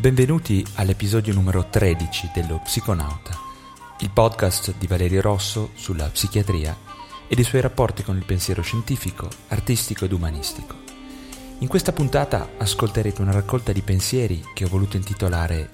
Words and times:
Benvenuti 0.00 0.64
all'episodio 0.76 1.34
numero 1.34 1.66
13 1.68 2.30
dello 2.32 2.58
Psiconauta, 2.64 3.38
il 3.98 4.08
podcast 4.08 4.72
di 4.78 4.86
Valerio 4.86 5.20
Rosso 5.20 5.72
sulla 5.74 6.08
psichiatria 6.08 6.74
e 7.28 7.34
dei 7.34 7.44
suoi 7.44 7.60
rapporti 7.60 8.02
con 8.02 8.16
il 8.16 8.24
pensiero 8.24 8.62
scientifico, 8.62 9.28
artistico 9.48 10.06
ed 10.06 10.12
umanistico. 10.12 10.74
In 11.58 11.68
questa 11.68 11.92
puntata 11.92 12.52
ascolterete 12.56 13.20
una 13.20 13.32
raccolta 13.32 13.72
di 13.72 13.82
pensieri 13.82 14.42
che 14.54 14.64
ho 14.64 14.68
voluto 14.68 14.96
intitolare 14.96 15.70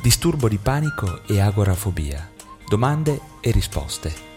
Disturbo 0.00 0.46
di 0.46 0.58
panico 0.58 1.24
e 1.26 1.40
agorafobia, 1.40 2.30
domande 2.68 3.20
e 3.40 3.50
risposte. 3.50 4.33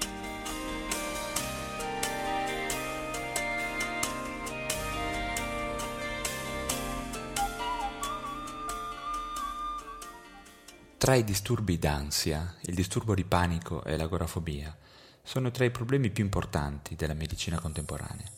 Tra 11.08 11.16
i 11.16 11.24
disturbi 11.24 11.80
d'ansia, 11.80 12.56
il 12.64 12.76
disturbo 12.76 13.16
di 13.16 13.24
panico 13.24 13.82
e 13.86 13.96
l'agorafobia 13.96 14.76
sono 15.24 15.52
tra 15.52 15.64
i 15.64 15.72
problemi 15.72 16.10
più 16.10 16.22
importanti 16.22 16.96
della 16.96 17.14
medicina 17.14 17.62
contemporanea. 17.62 18.30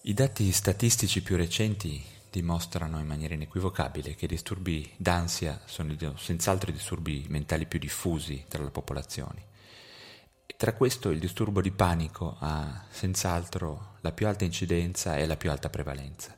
I 0.00 0.14
dati 0.14 0.50
statistici 0.50 1.22
più 1.22 1.36
recenti 1.36 2.04
dimostrano 2.28 2.98
in 2.98 3.06
maniera 3.06 3.34
inequivocabile 3.34 4.16
che 4.16 4.24
i 4.24 4.28
disturbi 4.28 4.92
d'ansia 4.96 5.60
sono 5.64 5.94
senz'altro 6.16 6.70
i 6.70 6.74
disturbi 6.74 7.24
mentali 7.28 7.66
più 7.66 7.78
diffusi 7.78 8.44
tra 8.48 8.64
la 8.64 8.70
popolazione. 8.70 9.46
E 10.44 10.56
tra 10.56 10.74
questo 10.74 11.10
il 11.10 11.20
disturbo 11.20 11.60
di 11.60 11.70
panico 11.70 12.36
ha 12.40 12.84
senz'altro 12.90 13.98
la 14.00 14.10
più 14.10 14.26
alta 14.26 14.42
incidenza 14.42 15.16
e 15.16 15.26
la 15.26 15.36
più 15.36 15.52
alta 15.52 15.70
prevalenza. 15.70 16.36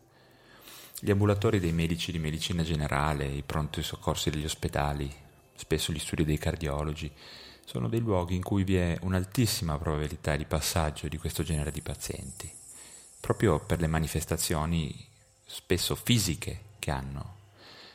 Gli 1.00 1.10
ambulatori 1.10 1.58
dei 1.58 1.72
medici 1.72 2.12
di 2.12 2.18
medicina 2.18 2.62
generale, 2.62 3.26
i 3.26 3.42
pronti 3.42 3.82
soccorsi 3.82 4.30
degli 4.30 4.44
ospedali, 4.44 5.12
spesso 5.56 5.92
gli 5.92 5.98
studi 5.98 6.24
dei 6.24 6.38
cardiologi, 6.38 7.10
sono 7.64 7.88
dei 7.88 8.00
luoghi 8.00 8.36
in 8.36 8.42
cui 8.42 8.62
vi 8.62 8.76
è 8.76 8.96
un'altissima 9.00 9.76
probabilità 9.76 10.36
di 10.36 10.44
passaggio 10.44 11.08
di 11.08 11.18
questo 11.18 11.42
genere 11.42 11.72
di 11.72 11.80
pazienti, 11.80 12.50
proprio 13.20 13.58
per 13.58 13.80
le 13.80 13.86
manifestazioni 13.86 14.94
spesso 15.44 15.94
fisiche 15.94 16.60
che 16.78 16.90
hanno 16.90 17.36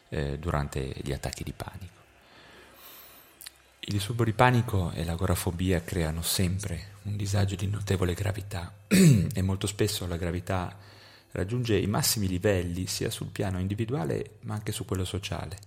eh, 0.10 0.38
durante 0.38 0.94
gli 1.02 1.14
attacchi 1.14 1.44
di 1.44 1.54
panico. 1.54 1.98
Il 3.80 3.94
disturbo 3.94 4.24
di 4.24 4.34
panico 4.34 4.92
e 4.92 5.04
l'agorafobia 5.04 5.82
creano 5.82 6.22
sempre 6.22 6.98
un 7.04 7.16
disagio 7.16 7.56
di 7.56 7.68
notevole 7.68 8.14
gravità 8.14 8.74
e 8.88 9.42
molto 9.42 9.68
spesso 9.68 10.06
la 10.06 10.18
gravità 10.18 10.78
raggiunge 11.32 11.78
i 11.78 11.88
massimi 11.88 12.28
livelli 12.28 12.88
sia 12.88 13.10
sul 13.10 13.28
piano 13.28 13.60
individuale 13.60 14.38
ma 14.42 14.56
anche 14.56 14.72
su 14.72 14.86
quello 14.86 15.06
sociale. 15.06 15.58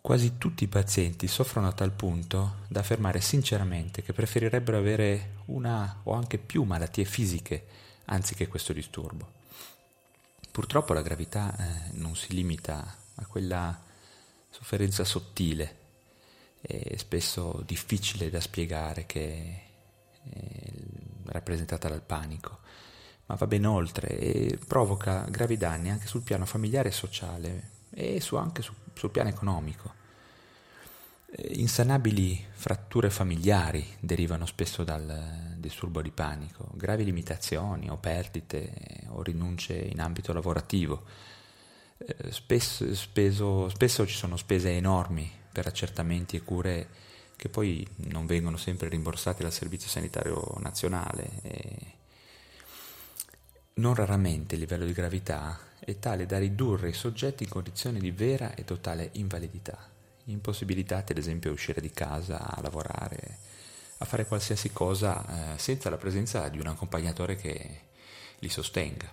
Quasi 0.00 0.36
tutti 0.36 0.64
i 0.64 0.68
pazienti 0.68 1.26
soffrono 1.26 1.66
a 1.66 1.72
tal 1.72 1.92
punto 1.92 2.56
da 2.68 2.80
affermare 2.80 3.20
sinceramente 3.20 4.02
che 4.02 4.12
preferirebbero 4.12 4.76
avere 4.76 5.36
una 5.46 6.00
o 6.02 6.12
anche 6.12 6.36
più 6.38 6.62
malattie 6.64 7.04
fisiche 7.04 7.66
anziché 8.06 8.46
questo 8.46 8.72
disturbo. 8.72 9.32
Purtroppo 10.50 10.92
la 10.92 11.02
gravità 11.02 11.56
eh, 11.56 11.90
non 11.92 12.14
si 12.16 12.34
limita 12.34 12.96
a 13.14 13.26
quella 13.26 13.82
sofferenza 14.50 15.04
sottile 15.04 15.82
e 16.60 16.96
spesso 16.98 17.62
difficile 17.66 18.30
da 18.30 18.40
spiegare 18.40 19.06
che 19.06 19.62
è 20.22 20.72
rappresentata 21.26 21.88
dal 21.88 22.02
panico 22.02 22.60
ma 23.26 23.34
va 23.36 23.46
ben 23.46 23.64
oltre 23.64 24.18
e 24.18 24.58
provoca 24.66 25.24
gravi 25.28 25.56
danni 25.56 25.90
anche 25.90 26.06
sul 26.06 26.22
piano 26.22 26.44
familiare 26.44 26.90
e 26.90 26.92
sociale 26.92 27.70
e 27.90 28.20
su, 28.20 28.36
anche 28.36 28.62
su, 28.62 28.72
sul 28.92 29.10
piano 29.10 29.28
economico. 29.28 30.02
Insanabili 31.36 32.46
fratture 32.52 33.10
familiari 33.10 33.84
derivano 33.98 34.46
spesso 34.46 34.84
dal 34.84 35.54
disturbo 35.56 36.00
di 36.00 36.10
panico, 36.10 36.68
gravi 36.74 37.04
limitazioni 37.04 37.90
o 37.90 37.96
perdite 37.96 39.02
o 39.08 39.22
rinunce 39.22 39.74
in 39.74 40.00
ambito 40.00 40.32
lavorativo. 40.32 41.02
Spesso, 42.30 42.94
speso, 42.94 43.68
spesso 43.68 44.06
ci 44.06 44.14
sono 44.14 44.36
spese 44.36 44.70
enormi 44.70 45.30
per 45.50 45.66
accertamenti 45.66 46.36
e 46.36 46.42
cure 46.42 46.88
che 47.36 47.48
poi 47.48 47.86
non 47.96 48.26
vengono 48.26 48.56
sempre 48.56 48.88
rimborsate 48.88 49.42
dal 49.42 49.52
Servizio 49.52 49.88
Sanitario 49.88 50.56
Nazionale. 50.60 52.02
Non 53.76 53.96
raramente 53.96 54.54
il 54.54 54.60
livello 54.60 54.84
di 54.84 54.92
gravità 54.92 55.58
è 55.80 55.98
tale 55.98 56.26
da 56.26 56.38
ridurre 56.38 56.90
i 56.90 56.92
soggetti 56.92 57.42
in 57.42 57.48
condizioni 57.48 57.98
di 57.98 58.12
vera 58.12 58.54
e 58.54 58.62
totale 58.62 59.10
invalidità, 59.14 59.90
impossibilitati 60.26 61.10
ad 61.10 61.18
esempio 61.18 61.50
a 61.50 61.54
uscire 61.54 61.80
di 61.80 61.90
casa, 61.90 62.54
a 62.54 62.60
lavorare, 62.62 63.38
a 63.98 64.04
fare 64.04 64.26
qualsiasi 64.26 64.72
cosa 64.72 65.54
eh, 65.54 65.58
senza 65.58 65.90
la 65.90 65.96
presenza 65.96 66.48
di 66.48 66.60
un 66.60 66.68
accompagnatore 66.68 67.34
che 67.34 67.80
li 68.38 68.48
sostenga. 68.48 69.12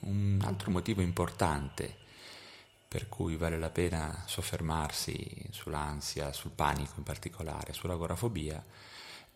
Un 0.00 0.40
altro 0.42 0.70
motivo 0.70 1.02
importante 1.02 1.94
per 2.88 3.06
cui 3.10 3.36
vale 3.36 3.58
la 3.58 3.68
pena 3.68 4.24
soffermarsi 4.24 5.46
sull'ansia, 5.50 6.32
sul 6.32 6.52
panico 6.52 6.94
in 6.96 7.02
particolare, 7.02 7.74
sull'agorafobia, 7.74 8.64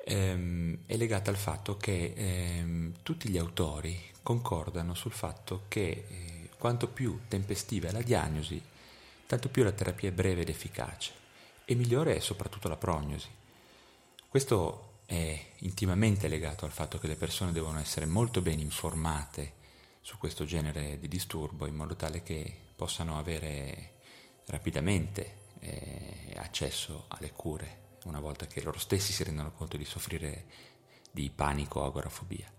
ehm, 0.04 0.80
è 0.86 0.96
legata 0.96 1.30
al 1.30 1.36
fatto 1.36 1.76
che 1.76 2.12
ehm, 2.14 2.94
tutti 3.02 3.28
gli 3.28 3.38
autori 3.38 4.10
concordano 4.22 4.94
sul 4.94 5.12
fatto 5.12 5.64
che 5.68 6.06
eh, 6.08 6.48
quanto 6.58 6.88
più 6.88 7.20
tempestiva 7.28 7.88
è 7.88 7.92
la 7.92 8.02
diagnosi, 8.02 8.60
tanto 9.26 9.48
più 9.48 9.62
la 9.64 9.72
terapia 9.72 10.08
è 10.08 10.12
breve 10.12 10.42
ed 10.42 10.48
efficace 10.48 11.12
e 11.64 11.74
migliore 11.74 12.16
è 12.16 12.20
soprattutto 12.20 12.68
la 12.68 12.76
prognosi. 12.76 13.28
Questo 14.28 15.00
è 15.06 15.44
intimamente 15.58 16.28
legato 16.28 16.64
al 16.64 16.70
fatto 16.70 16.98
che 16.98 17.06
le 17.06 17.16
persone 17.16 17.52
devono 17.52 17.78
essere 17.78 18.06
molto 18.06 18.41
ben 18.41 18.60
informate 18.60 19.60
su 20.00 20.18
questo 20.18 20.44
genere 20.44 20.98
di 20.98 21.08
disturbo 21.08 21.66
in 21.66 21.74
modo 21.74 21.94
tale 21.94 22.22
che 22.22 22.54
possano 22.74 23.18
avere 23.18 23.94
rapidamente 24.46 25.41
eh, 25.60 26.34
accesso 26.36 27.04
alle 27.08 27.30
cure 27.30 27.81
una 28.04 28.20
volta 28.20 28.46
che 28.46 28.62
loro 28.62 28.78
stessi 28.78 29.12
si 29.12 29.24
rendono 29.24 29.52
conto 29.52 29.76
di 29.76 29.84
soffrire 29.84 30.44
di 31.10 31.30
panico 31.34 31.80
o 31.80 31.84
agorafobia. 31.84 32.50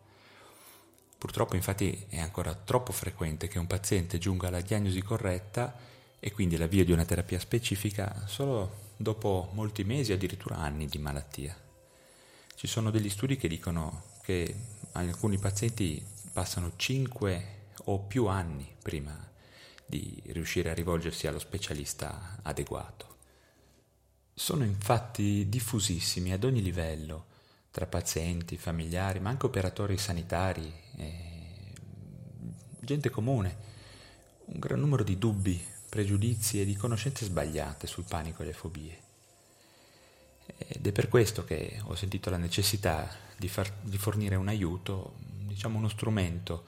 Purtroppo 1.17 1.55
infatti 1.55 2.05
è 2.09 2.19
ancora 2.19 2.53
troppo 2.53 2.91
frequente 2.91 3.47
che 3.47 3.57
un 3.57 3.67
paziente 3.67 4.17
giunga 4.17 4.47
alla 4.47 4.61
diagnosi 4.61 5.01
corretta 5.01 5.73
e 6.19 6.31
quindi 6.31 6.57
l'avvio 6.57 6.85
di 6.85 6.91
una 6.91 7.05
terapia 7.05 7.39
specifica 7.39 8.23
solo 8.27 8.91
dopo 8.97 9.49
molti 9.53 9.83
mesi, 9.83 10.11
addirittura 10.11 10.57
anni 10.57 10.85
di 10.85 10.97
malattia. 10.97 11.57
Ci 12.55 12.67
sono 12.67 12.91
degli 12.91 13.09
studi 13.09 13.37
che 13.37 13.47
dicono 13.47 14.03
che 14.21 14.55
alcuni 14.93 15.37
pazienti 15.37 16.05
passano 16.31 16.73
5 16.75 17.61
o 17.85 17.99
più 17.99 18.27
anni 18.27 18.75
prima 18.81 19.31
di 19.85 20.21
riuscire 20.27 20.69
a 20.69 20.73
rivolgersi 20.73 21.27
allo 21.27 21.39
specialista 21.39 22.39
adeguato. 22.41 23.12
Sono 24.35 24.63
infatti 24.63 25.47
diffusissimi 25.47 26.33
ad 26.33 26.43
ogni 26.43 26.63
livello, 26.63 27.25
tra 27.69 27.85
pazienti, 27.85 28.57
familiari, 28.57 29.19
ma 29.19 29.29
anche 29.29 29.45
operatori 29.45 29.97
sanitari, 29.97 30.71
gente 32.79 33.09
comune, 33.09 33.57
un 34.45 34.59
gran 34.59 34.79
numero 34.79 35.03
di 35.03 35.17
dubbi, 35.17 35.63
pregiudizi 35.87 36.59
e 36.59 36.65
di 36.65 36.75
conoscenze 36.75 37.25
sbagliate 37.25 37.85
sul 37.85 38.05
panico 38.05 38.41
e 38.41 38.45
le 38.45 38.53
fobie. 38.53 39.01
Ed 40.57 40.85
è 40.85 40.91
per 40.91 41.09
questo 41.09 41.43
che 41.45 41.79
ho 41.83 41.95
sentito 41.95 42.29
la 42.29 42.37
necessità 42.37 43.09
di, 43.37 43.47
far, 43.47 43.71
di 43.81 43.97
fornire 43.97 44.35
un 44.35 44.47
aiuto, 44.47 45.13
diciamo 45.19 45.77
uno 45.77 45.89
strumento 45.89 46.65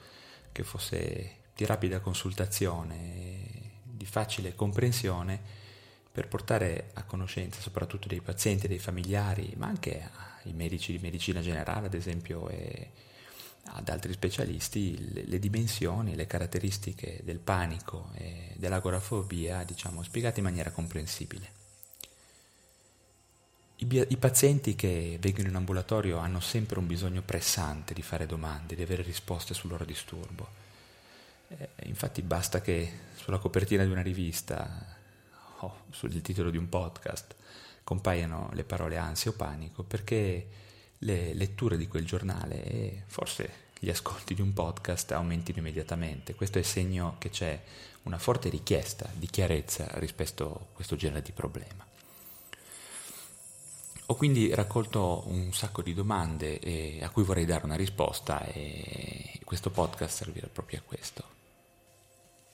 che 0.52 0.62
fosse 0.62 1.36
di 1.54 1.66
rapida 1.66 1.98
consultazione, 1.98 3.72
di 3.82 4.06
facile 4.06 4.54
comprensione, 4.54 5.64
per 6.16 6.28
portare 6.28 6.92
a 6.94 7.02
conoscenza 7.02 7.60
soprattutto 7.60 8.08
dei 8.08 8.22
pazienti, 8.22 8.68
dei 8.68 8.78
familiari, 8.78 9.52
ma 9.58 9.66
anche 9.66 10.08
ai 10.44 10.54
medici 10.54 10.92
di 10.92 10.98
medicina 10.98 11.42
generale, 11.42 11.88
ad 11.88 11.92
esempio, 11.92 12.48
e 12.48 12.90
ad 13.64 13.86
altri 13.90 14.14
specialisti, 14.14 15.12
le, 15.12 15.24
le 15.26 15.38
dimensioni, 15.38 16.16
le 16.16 16.26
caratteristiche 16.26 17.20
del 17.22 17.38
panico 17.38 18.12
e 18.14 18.54
dell'agorafobia, 18.56 19.62
diciamo, 19.64 20.02
spiegate 20.02 20.38
in 20.38 20.46
maniera 20.46 20.70
comprensibile. 20.70 21.50
I, 23.76 24.06
I, 24.08 24.16
pazienti 24.16 24.74
che 24.74 25.18
vengono 25.20 25.48
in 25.48 25.54
ambulatorio 25.56 26.16
hanno 26.16 26.40
sempre 26.40 26.78
un 26.78 26.86
bisogno 26.86 27.20
pressante 27.20 27.92
di 27.92 28.00
fare 28.00 28.24
domande, 28.24 28.74
di 28.74 28.80
avere 28.80 29.02
risposte 29.02 29.52
sul 29.52 29.68
loro 29.68 29.84
disturbo. 29.84 30.48
Eh, 31.48 31.68
infatti 31.82 32.22
basta 32.22 32.62
che 32.62 32.90
sulla 33.16 33.36
copertina 33.36 33.84
di 33.84 33.90
una 33.90 34.00
rivista 34.00 34.95
o 35.60 35.84
sul 35.90 36.20
titolo 36.20 36.50
di 36.50 36.56
un 36.56 36.68
podcast 36.68 37.34
compaiano 37.84 38.50
le 38.52 38.64
parole 38.64 38.96
ansia 38.96 39.30
o 39.30 39.34
panico 39.34 39.82
perché 39.82 40.48
le 40.98 41.34
letture 41.34 41.76
di 41.76 41.86
quel 41.86 42.04
giornale 42.04 42.64
e 42.64 43.02
forse 43.06 43.64
gli 43.78 43.90
ascolti 43.90 44.34
di 44.34 44.40
un 44.40 44.52
podcast 44.52 45.12
aumentino 45.12 45.58
immediatamente. 45.58 46.34
Questo 46.34 46.58
è 46.58 46.62
segno 46.62 47.16
che 47.18 47.30
c'è 47.30 47.62
una 48.04 48.18
forte 48.18 48.48
richiesta 48.48 49.08
di 49.14 49.26
chiarezza 49.26 49.86
rispetto 49.94 50.52
a 50.52 50.74
questo 50.74 50.96
genere 50.96 51.22
di 51.22 51.32
problema. 51.32 51.84
Ho 54.06 54.14
quindi 54.14 54.54
raccolto 54.54 55.24
un 55.26 55.52
sacco 55.52 55.82
di 55.82 55.92
domande 55.92 57.00
a 57.02 57.10
cui 57.10 57.24
vorrei 57.24 57.44
dare 57.44 57.64
una 57.64 57.74
risposta 57.76 58.44
e 58.46 59.40
questo 59.44 59.70
podcast 59.70 60.16
servirà 60.16 60.46
proprio 60.46 60.78
a 60.78 60.82
questo. 60.86 61.24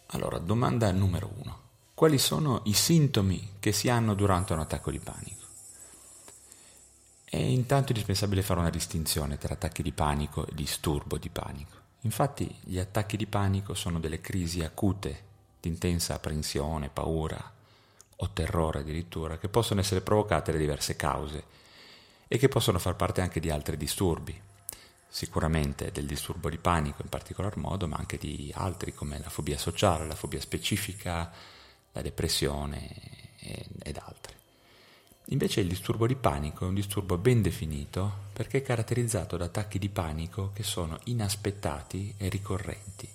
Allora, 0.06 0.38
domanda 0.38 0.90
numero 0.92 1.30
uno. 1.38 1.70
Quali 2.02 2.18
sono 2.18 2.62
i 2.64 2.72
sintomi 2.72 3.58
che 3.60 3.70
si 3.70 3.88
hanno 3.88 4.14
durante 4.14 4.52
un 4.52 4.58
attacco 4.58 4.90
di 4.90 4.98
panico? 4.98 5.46
È 7.22 7.36
intanto 7.36 7.92
indispensabile 7.92 8.42
fare 8.42 8.58
una 8.58 8.70
distinzione 8.70 9.38
tra 9.38 9.54
attacchi 9.54 9.84
di 9.84 9.92
panico 9.92 10.44
e 10.44 10.52
disturbo 10.52 11.16
di 11.16 11.28
panico. 11.28 11.76
Infatti 12.00 12.52
gli 12.62 12.80
attacchi 12.80 13.16
di 13.16 13.26
panico 13.26 13.74
sono 13.74 14.00
delle 14.00 14.20
crisi 14.20 14.64
acute 14.64 15.22
di 15.60 15.68
intensa 15.68 16.14
apprensione, 16.14 16.88
paura, 16.88 17.52
o 18.16 18.30
terrore 18.30 18.80
addirittura, 18.80 19.38
che 19.38 19.48
possono 19.48 19.78
essere 19.78 20.00
provocate 20.00 20.50
da 20.50 20.58
diverse 20.58 20.96
cause 20.96 21.44
e 22.26 22.36
che 22.36 22.48
possono 22.48 22.80
far 22.80 22.96
parte 22.96 23.20
anche 23.20 23.38
di 23.38 23.48
altri 23.48 23.76
disturbi, 23.76 24.36
sicuramente 25.06 25.92
del 25.92 26.06
disturbo 26.06 26.50
di 26.50 26.58
panico 26.58 27.02
in 27.02 27.08
particolar 27.08 27.56
modo, 27.58 27.86
ma 27.86 27.94
anche 27.94 28.18
di 28.18 28.50
altri 28.56 28.92
come 28.92 29.20
la 29.20 29.30
fobia 29.30 29.56
sociale, 29.56 30.04
la 30.04 30.16
fobia 30.16 30.40
specifica, 30.40 31.51
la 31.92 32.02
depressione 32.02 32.90
ed 33.82 33.96
altri. 33.96 34.34
Invece 35.26 35.60
il 35.60 35.68
disturbo 35.68 36.06
di 36.06 36.16
panico 36.16 36.64
è 36.64 36.68
un 36.68 36.74
disturbo 36.74 37.16
ben 37.16 37.42
definito 37.42 38.30
perché 38.32 38.58
è 38.58 38.62
caratterizzato 38.62 39.36
da 39.36 39.46
attacchi 39.46 39.78
di 39.78 39.88
panico 39.88 40.50
che 40.52 40.62
sono 40.62 40.98
inaspettati 41.04 42.14
e 42.18 42.28
ricorrenti 42.28 43.08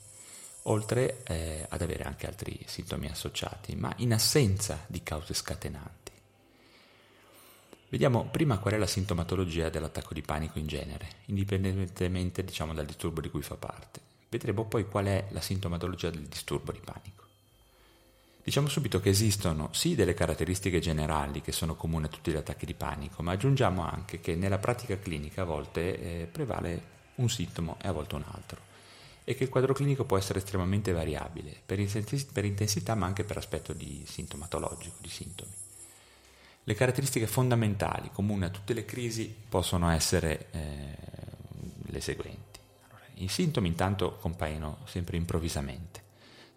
oltre 0.68 1.24
eh, 1.24 1.65
ad 1.68 1.81
avere 1.81 2.03
anche 2.03 2.27
altri 2.27 2.59
sintomi 2.65 3.07
associati, 3.07 3.75
ma 3.75 3.94
in 3.97 4.13
assenza 4.13 4.83
di 4.88 5.01
cause 5.01 5.33
scatenanti. 5.33 6.12
Vediamo 7.89 8.25
prima 8.25 8.57
qual 8.57 8.73
è 8.73 8.77
la 8.77 8.88
sintomatologia 8.88 9.69
dell'attacco 9.69 10.13
di 10.13 10.21
panico 10.21 10.59
in 10.59 10.68
genere, 10.68 11.07
indipendentemente 11.25 12.44
diciamo, 12.44 12.73
dal 12.73 12.85
disturbo 12.85 13.21
di 13.21 13.30
cui 13.30 13.41
fa 13.41 13.56
parte. 13.56 14.01
Vedremo 14.30 14.65
poi 14.65 14.85
qual 14.85 15.06
è 15.06 15.27
la 15.30 15.39
sintomatologia 15.39 16.09
del 16.09 16.27
disturbo 16.27 16.73
di 16.73 16.81
panico. 16.83 17.26
Diciamo 18.47 18.69
subito 18.69 19.01
che 19.01 19.09
esistono 19.09 19.67
sì 19.73 19.94
delle 19.94 20.13
caratteristiche 20.13 20.79
generali 20.79 21.41
che 21.41 21.51
sono 21.51 21.75
comuni 21.75 22.05
a 22.05 22.07
tutti 22.07 22.31
gli 22.31 22.38
attacchi 22.38 22.65
di 22.65 22.75
panico, 22.75 23.21
ma 23.21 23.33
aggiungiamo 23.33 23.85
anche 23.85 24.21
che 24.21 24.35
nella 24.35 24.57
pratica 24.57 24.97
clinica 24.97 25.41
a 25.41 25.44
volte 25.44 25.81
eh, 26.21 26.25
prevale 26.27 26.81
un 27.15 27.29
sintomo 27.29 27.75
e 27.81 27.89
a 27.89 27.91
volte 27.91 28.15
un 28.15 28.23
altro 28.25 28.61
e 29.25 29.35
che 29.35 29.44
il 29.44 29.49
quadro 29.49 29.73
clinico 29.73 30.05
può 30.05 30.17
essere 30.17 30.39
estremamente 30.39 30.94
variabile 30.94 31.61
per, 31.65 31.77
intensità 32.45 32.95
ma 32.95 33.05
anche 33.05 33.25
per 33.25 33.35
aspetto 33.35 33.73
di 33.73 34.05
sintomatologico, 34.07 34.95
di 35.01 35.09
sintomi. 35.09 35.51
Le 36.63 36.73
caratteristiche 36.73 37.27
fondamentali 37.27 38.11
comuni 38.13 38.45
a 38.45 38.49
tutte 38.49 38.73
le 38.73 38.85
crisi 38.85 39.25
possono 39.49 39.89
essere 39.91 40.47
eh, 40.51 40.97
le 41.88 41.99
seguenti. 41.99 42.59
Allora, 42.88 43.07
I 43.15 43.27
sintomi 43.27 43.67
intanto 43.67 44.15
compaiono 44.21 44.77
sempre 44.85 45.17
improvvisamente, 45.17 46.06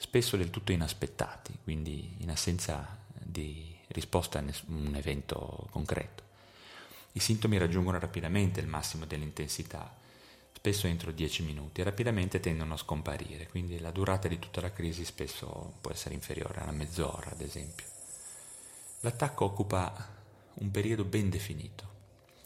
spesso 0.00 0.38
del 0.38 0.48
tutto 0.48 0.72
inaspettati, 0.72 1.58
quindi 1.62 2.16
in 2.20 2.30
assenza 2.30 2.98
di 3.12 3.76
risposta 3.88 4.38
a 4.38 4.44
un 4.68 4.94
evento 4.96 5.68
concreto. 5.70 6.22
I 7.12 7.20
sintomi 7.20 7.58
raggiungono 7.58 7.98
rapidamente 7.98 8.60
il 8.60 8.66
massimo 8.66 9.04
dell'intensità 9.04 9.98
spesso 10.52 10.86
entro 10.86 11.10
10 11.10 11.42
minuti, 11.44 11.80
e 11.80 11.84
rapidamente 11.84 12.40
tendono 12.40 12.74
a 12.74 12.78
scomparire, 12.78 13.48
quindi 13.48 13.78
la 13.78 13.90
durata 13.90 14.28
di 14.28 14.38
tutta 14.38 14.60
la 14.60 14.72
crisi 14.72 15.04
spesso 15.04 15.74
può 15.80 15.90
essere 15.90 16.14
inferiore 16.14 16.60
a 16.60 16.70
mezz'ora, 16.70 17.30
ad 17.30 17.40
esempio. 17.40 17.86
L'attacco 19.00 19.44
occupa 19.44 20.18
un 20.54 20.70
periodo 20.70 21.04
ben 21.04 21.30
definito, 21.30 21.88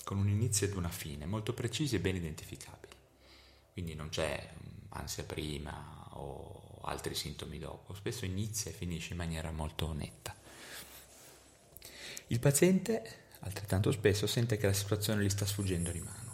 con 0.05 0.19
un 0.19 0.29
inizio 0.29 0.67
ed 0.67 0.75
una 0.75 0.91
fine, 0.91 1.27
molto 1.27 1.55
precisi 1.55 1.97
e 1.97 2.01
ben 2.01 2.17
identificabili. 2.17 2.95
Quindi 3.73 3.95
non 3.95 4.11
c'è 4.11 4.49
mm, 4.49 4.87
ansia 4.91 5.25
prima 5.25 6.07
o 6.11 6.74
altri 6.85 7.15
sintomi 7.15 7.59
dopo, 7.59 7.95
spesso 7.95 8.25
inizia 8.25 8.71
e 8.71 8.75
finisce 8.75 9.13
in 9.13 9.19
maniera 9.19 9.51
molto 9.51 9.93
netta. 9.93 10.35
Il 12.29 12.41
paziente, 12.41 13.25
altrettanto 13.41 13.93
spesso, 13.93 14.27
sente 14.27 14.57
che 14.57 14.67
la 14.67 14.73
situazione 14.73 15.23
gli 15.23 15.29
sta 15.29 15.47
sfuggendo 15.47 15.91
di 15.91 16.01
mano 16.01 16.25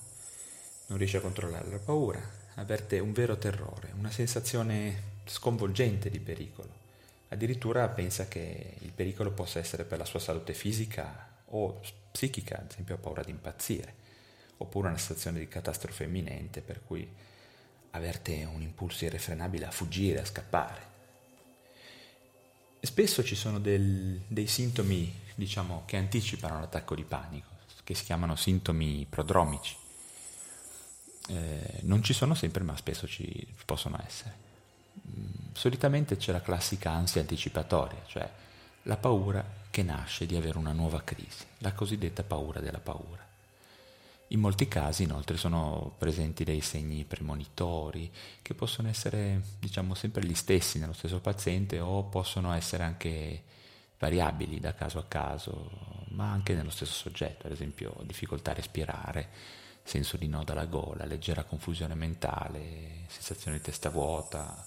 non 0.91 0.99
riesce 0.99 1.19
a 1.19 1.21
controllare 1.21 1.71
la 1.71 1.79
paura, 1.79 2.21
avverte 2.55 2.99
un 2.99 3.13
vero 3.13 3.39
terrore, 3.39 3.93
una 3.97 4.11
sensazione 4.11 5.19
sconvolgente 5.25 6.11
di 6.11 6.19
pericolo. 6.19 6.79
Addirittura 7.29 7.89
pensa 7.89 8.27
che 8.27 8.75
il 8.81 8.91
pericolo 8.91 9.31
possa 9.31 9.61
essere 9.61 9.85
per 9.85 9.99
la 9.99 10.05
sua 10.05 10.19
salute 10.19 10.53
fisica 10.53 11.29
o 11.47 11.81
psichica, 12.11 12.59
ad 12.59 12.71
esempio 12.71 12.97
ha 12.97 12.99
paura 12.99 13.23
di 13.23 13.31
impazzire, 13.31 13.95
oppure 14.57 14.89
una 14.89 14.99
situazione 14.99 15.39
di 15.39 15.47
catastrofe 15.47 16.05
imminente 16.05 16.61
per 16.61 16.81
cui 16.85 17.09
avverte 17.91 18.45
un 18.45 18.63
impulso 18.63 19.05
irrefrenabile 19.05 19.67
a 19.67 19.71
fuggire, 19.71 20.21
a 20.21 20.25
scappare. 20.25 20.89
Spesso 22.81 23.23
ci 23.23 23.35
sono 23.35 23.59
del, 23.59 24.21
dei 24.27 24.47
sintomi, 24.47 25.13
diciamo, 25.35 25.83
che 25.87 25.97
anticipano 25.97 26.61
l'attacco 26.61 26.95
di 26.95 27.05
panico, 27.05 27.49
che 27.85 27.95
si 27.95 28.05
chiamano 28.05 28.37
sintomi 28.37 29.07
prodromici 29.09 29.77
eh, 31.31 31.81
non 31.83 32.03
ci 32.03 32.13
sono 32.13 32.35
sempre, 32.35 32.65
ma 32.65 32.77
spesso 32.77 33.07
ci 33.07 33.47
possono 33.65 33.99
essere. 34.05 34.49
Mm, 35.09 35.53
solitamente 35.53 36.17
c'è 36.17 36.33
la 36.33 36.43
classica 36.43 36.91
ansia 36.91 37.21
anticipatoria, 37.21 38.03
cioè 38.07 38.29
la 38.85 38.97
paura 38.97 39.45
che 39.71 39.83
nasce 39.83 40.27
di 40.27 40.35
avere 40.35 40.59
una 40.59 40.73
nuova 40.73 41.03
crisi, 41.03 41.45
la 41.59 41.73
cosiddetta 41.73 42.25
paura 42.25 42.61
della 42.61 42.81
paura. 42.81 43.29
In 44.33 44.39
molti 44.39 44.69
casi 44.69 45.03
inoltre 45.03 45.37
sono 45.37 45.93
presenti 45.99 46.45
dei 46.45 46.61
segni 46.61 47.05
premonitori 47.05 48.13
che 48.43 48.55
possono 48.55 48.89
essere 48.89 49.43
diciamo 49.59 49.95
sempre 49.95 50.25
gli 50.25 50.35
stessi 50.35 50.79
nello 50.79 50.93
stesso 50.93 51.21
paziente 51.21 51.81
o 51.81 52.05
possono 52.05 52.53
essere 52.53 52.85
anche 52.85 53.43
variabili 53.99 54.61
da 54.61 54.73
caso 54.73 55.01
a 55.01 55.05
caso, 55.09 56.07
ma 56.11 56.31
anche 56.31 56.55
nello 56.55 56.71
stesso 56.71 56.93
soggetto, 56.93 57.47
ad 57.47 57.53
esempio 57.53 57.97
difficoltà 58.05 58.53
a 58.53 58.55
respirare, 58.55 59.31
senso 59.83 60.17
di 60.17 60.29
nodo 60.29 60.53
alla 60.53 60.67
gola, 60.67 61.07
leggera 61.07 61.43
confusione 61.43 61.97
mentale, 61.97 63.07
sensazione 63.09 63.57
di 63.57 63.65
testa 63.65 63.91
vuota, 63.91 64.65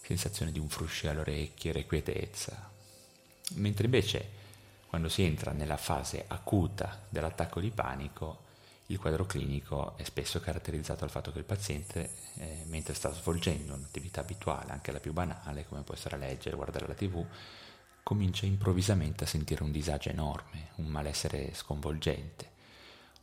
sensazione 0.00 0.50
di 0.50 0.58
un 0.58 0.68
fruscio 0.70 1.10
alle 1.10 1.20
orecchie, 1.20 1.72
requietezza. 1.72 2.70
Mentre 3.56 3.84
invece 3.84 4.30
quando 4.88 5.10
si 5.10 5.22
entra 5.24 5.52
nella 5.52 5.76
fase 5.76 6.24
acuta 6.26 7.04
dell'attacco 7.10 7.60
di 7.60 7.70
panico, 7.70 8.46
il 8.90 8.98
quadro 8.98 9.26
clinico 9.26 9.96
è 9.96 10.04
spesso 10.04 10.40
caratterizzato 10.40 11.00
dal 11.00 11.10
fatto 11.10 11.32
che 11.32 11.38
il 11.38 11.44
paziente, 11.44 12.10
eh, 12.36 12.64
mentre 12.66 12.94
sta 12.94 13.12
svolgendo 13.12 13.74
un'attività 13.74 14.20
abituale, 14.20 14.72
anche 14.72 14.92
la 14.92 15.00
più 15.00 15.12
banale, 15.12 15.66
come 15.66 15.82
può 15.82 15.94
essere 15.94 16.16
leggere, 16.16 16.56
guardare 16.56 16.86
la 16.86 16.94
tv, 16.94 17.24
comincia 18.02 18.46
improvvisamente 18.46 19.24
a 19.24 19.26
sentire 19.26 19.62
un 19.62 19.72
disagio 19.72 20.08
enorme, 20.08 20.68
un 20.76 20.86
malessere 20.86 21.54
sconvolgente 21.54 22.56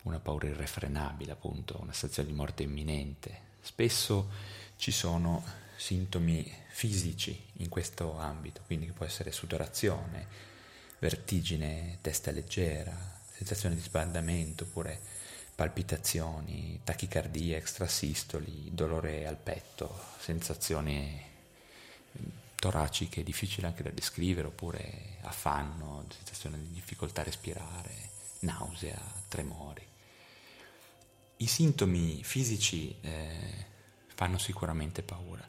una 0.06 0.20
paura 0.20 0.48
irrefrenabile, 0.48 1.32
appunto, 1.32 1.80
una 1.82 1.92
sensazione 1.92 2.30
di 2.30 2.36
morte 2.36 2.64
imminente. 2.64 3.54
Spesso 3.62 4.30
ci 4.76 4.92
sono 4.92 5.44
sintomi 5.76 6.52
fisici 6.70 7.48
in 7.54 7.70
questo 7.70 8.18
ambito, 8.18 8.62
quindi 8.66 8.86
può 8.88 9.06
essere 9.06 9.32
sudorazione, 9.32 10.28
vertigine, 11.00 11.98
testa 12.02 12.32
leggera, 12.32 12.96
sensazione 13.32 13.76
di 13.76 13.82
sbandamento 13.82 14.64
oppure 14.64 15.02
palpitazioni, 15.56 16.82
tachicardia, 16.84 17.56
extrasistoli, 17.58 18.74
dolore 18.74 19.26
al 19.26 19.38
petto, 19.38 19.98
sensazioni 20.20 21.24
toraciche 22.56 23.24
difficili 23.24 23.66
anche 23.66 23.84
da 23.84 23.92
descrivere, 23.92 24.48
oppure 24.48 25.18
affanno, 25.22 26.06
sensazione 26.10 26.58
di 26.58 26.72
difficoltà 26.72 27.22
a 27.22 27.26
respirare, 27.26 28.10
nausea, 28.40 29.00
tremori. 29.28 29.86
I 31.38 31.48
sintomi 31.48 32.24
fisici 32.24 32.96
eh, 33.02 33.66
fanno 34.14 34.38
sicuramente 34.38 35.04
paura. 35.04 35.48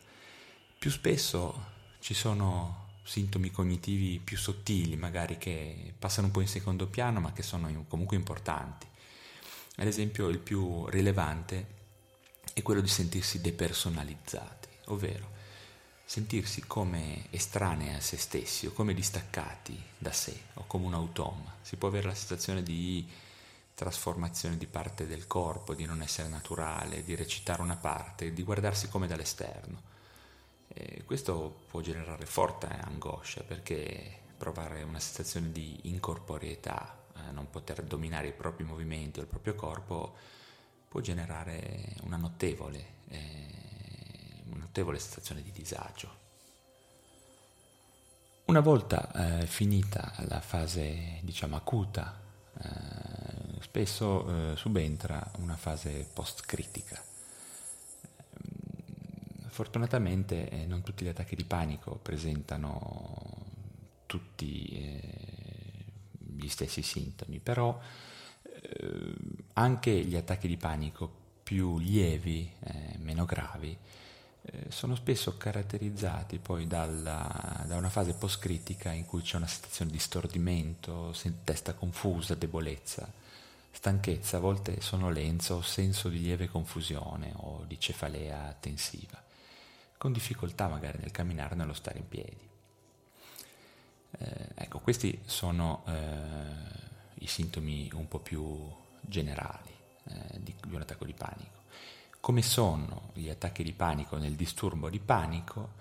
Più 0.79 0.91
spesso 0.91 1.75
ci 2.01 2.15
sono 2.15 2.85
sintomi 3.03 3.51
cognitivi 3.51 4.19
più 4.19 4.37
sottili, 4.37 4.97
magari 4.97 5.39
che 5.39 5.95
passano 5.99 6.27
un 6.27 6.33
po' 6.33 6.41
in 6.41 6.49
secondo 6.49 6.87
piano, 6.87 7.21
ma 7.21 7.33
che 7.33 7.43
sono 7.43 7.85
comunque 7.89 8.17
importanti. 8.17 8.87
Ad 9.77 9.87
esempio, 9.87 10.29
il 10.29 10.39
più 10.39 10.87
rilevante 10.87 11.75
è 12.53 12.63
quello 12.63 12.81
di 12.81 12.89
sentirsi 12.89 13.41
depersonalizzati, 13.41 14.69
ovvero 14.87 15.35
sentirsi 16.05 16.63
come 16.67 17.27
estranei 17.31 17.95
a 17.95 18.01
se 18.01 18.17
stessi 18.17 18.67
o 18.67 18.73
come 18.73 18.95
distaccati 18.95 19.79
da 19.99 20.13
sé 20.13 20.35
o 20.55 20.65
come 20.67 20.87
un 20.87 20.95
automa. 20.95 21.57
Si 21.61 21.77
può 21.77 21.89
avere 21.89 22.07
la 22.07 22.15
sensazione 22.15 22.63
di 22.63 23.07
trasformazione 23.75 24.57
di 24.57 24.67
parte 24.67 25.07
del 25.07 25.27
corpo, 25.27 25.75
di 25.75 25.85
non 25.85 26.01
essere 26.01 26.29
naturale, 26.29 27.05
di 27.05 27.15
recitare 27.15 27.61
una 27.61 27.77
parte, 27.77 28.33
di 28.33 28.43
guardarsi 28.43 28.89
come 28.89 29.07
dall'esterno. 29.07 29.83
E 30.69 31.03
questo 31.05 31.65
può 31.69 31.83
generare 31.83 32.25
forte 32.25 32.67
angoscia 32.67 33.43
perché 33.43 34.21
provare 34.39 34.83
una 34.83 35.01
sensazione 35.01 35.53
di 35.53 35.81
incorporeità, 35.83 37.05
eh, 37.17 37.33
non 37.33 37.51
poter 37.51 37.83
dominare 37.83 38.29
i 38.29 38.33
propri 38.33 38.65
movimenti 38.65 39.19
o 39.19 39.23
il 39.23 39.29
proprio 39.29 39.55
corpo, 39.55 40.15
può 40.89 41.01
generare 41.01 41.95
una 42.03 42.17
notevole, 42.17 42.87
eh, 43.09 44.43
una 44.51 44.61
notevole 44.61 44.99
sensazione 44.99 45.43
di 45.43 45.53
disagio. 45.53 46.25
Una 48.47 48.61
volta 48.61 49.41
eh, 49.41 49.47
finita 49.47 50.15
la 50.29 50.41
fase 50.41 51.19
diciamo 51.23 51.57
acuta, 51.57 52.21
eh, 52.63 53.61
spesso 53.61 54.53
eh, 54.53 54.57
subentra 54.57 55.31
una 55.39 55.57
fase 55.57 56.09
post-critica. 56.13 57.03
Fortunatamente 59.49 60.49
eh, 60.49 60.67
non 60.67 60.83
tutti 60.83 61.05
gli 61.05 61.09
attacchi 61.09 61.35
di 61.35 61.45
panico 61.45 61.97
presentano 61.97 63.45
tutti 64.07 65.46
gli 66.37 66.49
stessi 66.49 66.83
sintomi, 66.83 67.39
però 67.39 67.79
eh, 68.43 69.15
anche 69.55 69.91
gli 69.91 70.17
attacchi 70.17 70.49
di 70.49 70.57
panico 70.57 71.25
più 71.43 71.79
lievi, 71.79 72.51
eh, 72.61 72.99
meno 72.99 73.25
gravi, 73.25 73.77
eh, 74.43 74.67
sono 74.69 74.95
spesso 74.95 75.37
caratterizzati 75.37 76.39
poi 76.39 76.67
dalla, 76.67 77.65
da 77.67 77.77
una 77.77 77.91
fase 77.91 78.15
post-critica 78.15 78.93
in 78.93 79.07
cui 79.07 79.23
c'è 79.23 79.37
una 79.37 79.47
situazione 79.47 79.91
di 79.91 79.99
stordimento, 79.99 81.15
testa 81.45 81.75
confusa, 81.75 82.35
debolezza, 82.35 83.11
stanchezza, 83.71 84.39
a 84.39 84.41
volte 84.41 84.81
sonnolenza 84.81 85.55
o 85.55 85.63
senso 85.63 86.09
di 86.09 86.21
lieve 86.21 86.49
confusione 86.49 87.33
o 87.37 87.65
di 87.67 87.79
cefalea 87.79 88.57
tensiva 88.59 89.23
con 89.99 90.13
difficoltà 90.13 90.69
magari 90.69 90.99
nel 91.01 91.11
camminare 91.11 91.55
o 91.55 91.57
nello 91.57 91.73
stare 91.73 91.99
in 91.99 92.09
piedi. 92.09 92.56
Eh, 94.19 94.49
ecco, 94.55 94.79
questi 94.79 95.21
sono 95.25 95.83
eh, 95.87 97.25
i 97.25 97.27
sintomi 97.27 97.91
un 97.95 98.09
po' 98.09 98.19
più 98.19 98.57
generali 99.01 99.71
eh, 100.05 100.41
di, 100.41 100.55
di 100.67 100.75
un 100.75 100.81
attacco 100.81 101.05
di 101.05 101.15
panico. 101.15 101.65
Come 102.21 102.43
sono 102.43 103.11
gli 103.15 103.29
attacchi 103.29 103.63
di 103.63 103.73
panico 103.73 104.17
nel 104.17 104.35
disturbo 104.35 104.89
di 104.89 104.99
panico? 104.99 105.75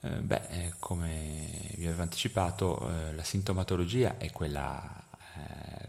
Eh, 0.00 0.08
beh, 0.08 0.42
eh, 0.50 0.72
come 0.78 1.48
vi 1.76 1.86
avevo 1.86 2.02
anticipato, 2.02 2.90
la 3.14 3.24
sintomatologia 3.24 4.18
è 4.18 4.30
quella 4.30 5.04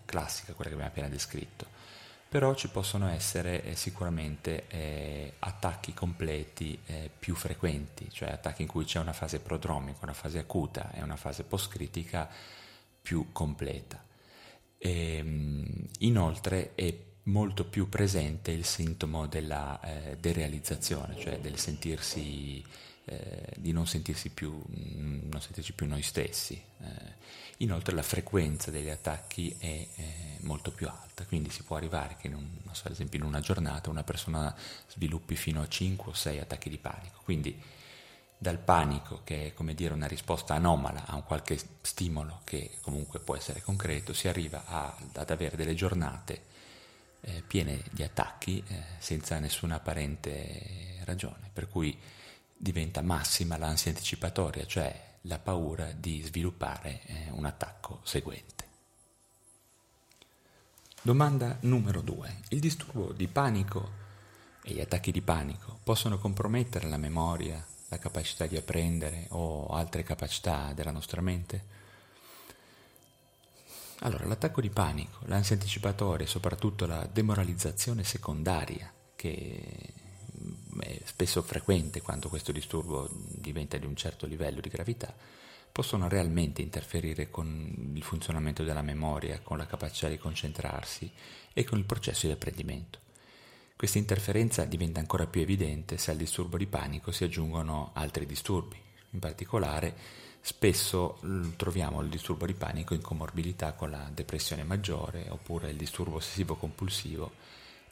classica, 0.05 0.53
quella 0.53 0.69
che 0.69 0.75
abbiamo 0.75 0.91
appena 0.91 1.09
descritto 1.09 1.76
però 2.29 2.53
ci 2.55 2.69
possono 2.69 3.07
essere 3.09 3.63
eh, 3.63 3.75
sicuramente 3.75 4.67
eh, 4.67 5.33
attacchi 5.39 5.93
completi 5.93 6.77
eh, 6.85 7.09
più 7.17 7.35
frequenti, 7.35 8.09
cioè 8.11 8.29
attacchi 8.29 8.63
in 8.63 8.67
cui 8.67 8.83
c'è 8.83 8.99
una 8.99 9.13
fase 9.13 9.39
prodromica, 9.39 9.99
una 10.01 10.13
fase 10.13 10.39
acuta 10.39 10.91
e 10.91 11.01
una 11.01 11.15
fase 11.15 11.43
postcritica 11.43 12.29
più 13.01 13.31
completa. 13.31 14.03
E, 14.77 15.15
ehm, 15.17 15.87
inoltre 15.99 16.75
è 16.75 16.93
molto 17.23 17.65
più 17.65 17.89
presente 17.89 18.51
il 18.51 18.65
sintomo 18.65 19.27
della 19.27 19.79
eh, 19.81 20.17
derealizzazione, 20.17 21.17
cioè 21.17 21.39
del 21.39 21.57
sentirsi, 21.57 22.63
eh, 23.09 23.53
di 23.55 23.71
non 23.71 23.87
sentirsi 23.87 24.29
più, 24.29 24.51
mm, 24.51 25.29
non 25.29 25.41
sentirci 25.41 25.73
più 25.73 25.87
noi 25.87 26.01
stessi. 26.01 26.61
Eh, 26.81 27.25
inoltre 27.57 27.95
la 27.95 28.03
frequenza 28.03 28.69
degli 28.69 28.89
attacchi 28.89 29.55
è 29.57 29.87
molto 30.41 30.71
più 30.71 30.87
alta, 30.87 31.25
quindi 31.25 31.49
si 31.49 31.63
può 31.63 31.75
arrivare 31.75 32.15
che, 32.19 32.27
un, 32.27 32.47
so, 32.71 32.83
ad 32.85 32.91
esempio 32.91 33.17
in 33.19 33.25
una 33.25 33.39
giornata 33.39 33.89
una 33.89 34.03
persona 34.03 34.55
sviluppi 34.89 35.35
fino 35.35 35.61
a 35.61 35.67
5 35.67 36.11
o 36.11 36.13
6 36.13 36.39
attacchi 36.39 36.69
di 36.69 36.77
panico, 36.77 37.21
quindi 37.23 37.59
dal 38.37 38.59
panico, 38.59 39.21
che 39.23 39.47
è 39.47 39.53
come 39.53 39.73
dire 39.73 39.93
una 39.93 40.05
risposta 40.05 40.53
anomala 40.53 41.05
a 41.07 41.15
un 41.15 41.23
qualche 41.23 41.57
stimolo 41.81 42.41
che 42.43 42.77
comunque 42.81 43.19
può 43.19 43.35
essere 43.35 43.61
concreto, 43.61 44.13
si 44.13 44.27
arriva 44.27 44.65
a, 44.67 44.95
ad 45.13 45.29
avere 45.31 45.55
delle 45.55 45.73
giornate 45.73 46.43
eh, 47.21 47.41
piene 47.41 47.81
di 47.91 48.03
attacchi 48.03 48.63
eh, 48.67 48.83
senza 48.99 49.39
nessuna 49.39 49.75
apparente 49.75 51.01
ragione, 51.05 51.49
per 51.51 51.67
cui 51.67 51.97
diventa 52.57 53.01
massima 53.01 53.57
l'ansia 53.57 53.91
anticipatoria, 53.91 54.65
cioè 54.65 55.15
la 55.21 55.39
paura 55.39 55.91
di 55.91 56.21
sviluppare 56.21 57.01
eh, 57.05 57.29
un 57.31 57.45
attacco 57.45 58.01
seguente. 58.03 58.65
Domanda 61.01 61.57
numero 61.61 62.01
2. 62.01 62.39
Il 62.49 62.59
disturbo 62.59 63.13
di 63.13 63.27
panico 63.27 64.05
e 64.63 64.73
gli 64.73 64.81
attacchi 64.81 65.11
di 65.11 65.21
panico 65.21 65.79
possono 65.83 66.17
compromettere 66.17 66.89
la 66.89 66.97
memoria, 66.97 67.63
la 67.89 67.99
capacità 67.99 68.45
di 68.45 68.57
apprendere 68.57 69.27
o 69.29 69.67
altre 69.67 70.03
capacità 70.03 70.73
della 70.73 70.91
nostra 70.91 71.21
mente? 71.21 71.75
Allora, 73.99 74.25
l'attacco 74.25 74.61
di 74.61 74.69
panico, 74.69 75.19
l'ansia 75.25 75.55
anticipatoria 75.55 76.25
e 76.25 76.29
soprattutto 76.29 76.85
la 76.85 77.07
demoralizzazione 77.11 78.03
secondaria, 78.03 78.91
che 79.15 79.93
è 80.79 80.99
spesso 81.05 81.41
frequente 81.41 82.01
quando 82.01 82.29
questo 82.29 82.51
disturbo 82.51 83.09
diventa 83.11 83.77
di 83.77 83.85
un 83.85 83.95
certo 83.95 84.25
livello 84.25 84.61
di 84.61 84.69
gravità, 84.69 85.13
possono 85.71 86.07
realmente 86.07 86.61
interferire 86.61 87.29
con 87.29 87.91
il 87.93 88.03
funzionamento 88.03 88.63
della 88.63 88.81
memoria, 88.81 89.39
con 89.41 89.57
la 89.57 89.67
capacità 89.67 90.07
di 90.07 90.17
concentrarsi 90.17 91.11
e 91.53 91.63
con 91.63 91.77
il 91.77 91.85
processo 91.85 92.25
di 92.25 92.33
apprendimento. 92.33 92.99
Questa 93.75 93.99
interferenza 93.99 94.65
diventa 94.65 94.99
ancora 94.99 95.27
più 95.27 95.41
evidente 95.41 95.99
se 95.99 96.09
al 96.09 96.17
disturbo 96.17 96.57
di 96.57 96.65
panico 96.65 97.11
si 97.11 97.23
aggiungono 97.23 97.91
altri 97.93 98.25
disturbi. 98.25 98.75
In 99.11 99.19
particolare, 99.19 99.95
spesso 100.41 101.19
troviamo 101.57 102.01
il 102.01 102.09
disturbo 102.09 102.47
di 102.47 102.55
panico 102.55 102.95
in 102.95 103.01
comorbilità 103.01 103.73
con 103.73 103.91
la 103.91 104.09
depressione 104.11 104.63
maggiore 104.63 105.27
oppure 105.29 105.69
il 105.69 105.77
disturbo 105.77 106.15
ossessivo-compulsivo 106.15 107.31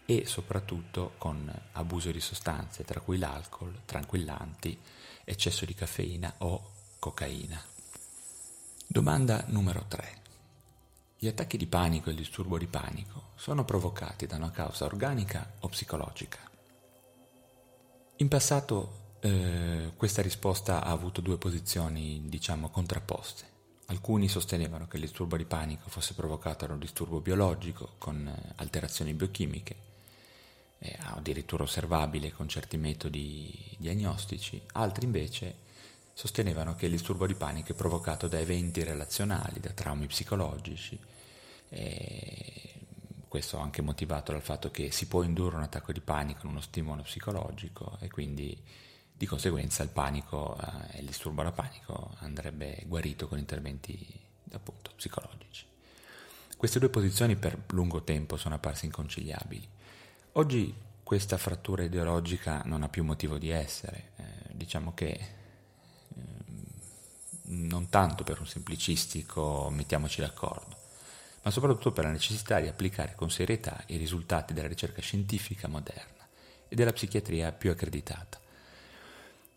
e 0.06 0.26
soprattutto 0.26 1.14
con 1.18 1.52
abuso 1.74 2.12
di 2.12 2.20
sostanze, 2.20 2.84
tra 2.84 3.00
cui 3.00 3.18
l'alcol, 3.18 3.82
tranquillanti, 3.86 4.80
eccesso 5.24 5.66
di 5.66 5.74
caffeina 5.74 6.34
o 6.40 6.72
cocaina. 7.00 7.62
Domanda 8.88 9.44
numero 9.48 9.86
3. 9.88 10.22
Gli 11.18 11.28
attacchi 11.28 11.58
di 11.58 11.66
panico 11.66 12.10
e 12.10 12.12
il 12.12 12.18
disturbo 12.18 12.58
di 12.58 12.68
panico 12.68 13.32
sono 13.36 13.66
provocati 13.66 14.28
da 14.28 14.36
una 14.36 14.52
causa 14.52 14.86
organica 14.86 15.54
o 15.62 15.70
psicologica? 15.70 16.40
In 18.18 18.28
passato 18.28 19.18
eh, 19.22 19.94
questa 19.98 20.22
risposta 20.22 20.84
ha 20.84 20.92
avuto 20.92 21.22
due 21.22 21.38
posizioni, 21.38 22.22
diciamo, 22.28 22.70
contrapposte. 22.70 23.54
Alcuni 23.88 24.28
sostenevano 24.28 24.88
che 24.88 24.98
il 24.98 25.04
disturbo 25.04 25.36
di 25.36 25.46
panico 25.46 25.90
fosse 25.90 26.14
provocato 26.14 26.66
da 26.66 26.74
un 26.74 26.80
disturbo 26.80 27.20
biologico 27.22 27.94
con 27.98 28.28
eh, 28.28 28.54
alterazioni 28.58 29.14
biochimiche, 29.14 29.76
eh, 30.80 30.98
addirittura 31.00 31.64
osservabile 31.64 32.32
con 32.32 32.48
certi 32.48 32.78
metodi 32.78 33.76
diagnostici, 33.78 34.62
altri 34.74 35.06
invece 35.06 35.64
sostenevano 36.14 36.76
che 36.76 36.86
il 36.86 36.92
disturbo 36.92 37.28
di 37.28 37.36
panico 37.36 37.74
è 37.74 37.76
provocato 37.76 38.28
da 38.28 38.40
eventi 38.40 38.84
relazionali, 38.84 39.60
da 39.60 39.72
traumi 39.72 40.08
psicologici. 40.08 40.98
E 41.70 42.74
questo 43.28 43.58
anche 43.58 43.82
motivato 43.82 44.32
dal 44.32 44.42
fatto 44.42 44.72
che 44.72 44.92
si 44.92 45.08
può 45.08 45.22
indurre 45.22 45.58
un 45.58 45.64
attacco 45.64 45.92
di 45.92 46.00
panico 46.00 46.46
in 46.46 46.52
uno 46.52 46.62
stimolo 46.62 47.02
psicologico 47.02 47.98
e 48.00 48.10
quindi 48.10 48.58
di 49.18 49.26
conseguenza 49.26 49.84
il 49.84 49.90
panico 49.90 50.58
eh, 50.58 51.00
il 51.00 51.06
disturbo 51.06 51.44
da 51.44 51.52
panico 51.52 52.16
andrebbe 52.20 52.84
guarito 52.86 53.28
con 53.28 53.38
interventi 53.38 54.08
appunto 54.52 54.92
psicologici. 54.96 55.66
Queste 56.56 56.80
due 56.80 56.90
posizioni 56.90 57.36
per 57.36 57.58
lungo 57.72 58.04
tempo 58.04 58.38
sono 58.38 58.56
apparse 58.56 58.86
inconciliabili. 58.86 59.68
Oggi 60.38 60.74
questa 61.02 61.38
frattura 61.38 61.84
ideologica 61.84 62.62
non 62.66 62.84
ha 62.84 62.90
più 62.90 63.06
motivo 63.06 63.38
di 63.38 63.52
essere, 63.52 64.12
eh, 64.18 64.24
diciamo 64.52 64.94
che 64.94 65.18
non 67.44 67.88
tanto 67.88 68.26
per 68.26 68.42
un 68.42 68.46
semplicistico 68.46 69.70
mettiamoci 69.72 70.20
d'accordo, 70.20 70.76
ma 71.42 71.52
soprattutto 71.52 71.94
per 71.94 72.04
la 72.04 72.12
necessità 72.12 72.60
di 72.60 72.68
applicare 72.68 73.14
con 73.16 73.32
serietà 73.32 73.82
i 73.88 73.96
risultati 73.96 74.54
della 74.54 74.68
ricerca 74.68 75.00
scientifica 75.00 75.70
moderna 75.70 76.28
e 76.68 76.76
della 76.76 76.92
psichiatria 76.92 77.54
più 77.54 77.72
accreditata. 77.72 78.38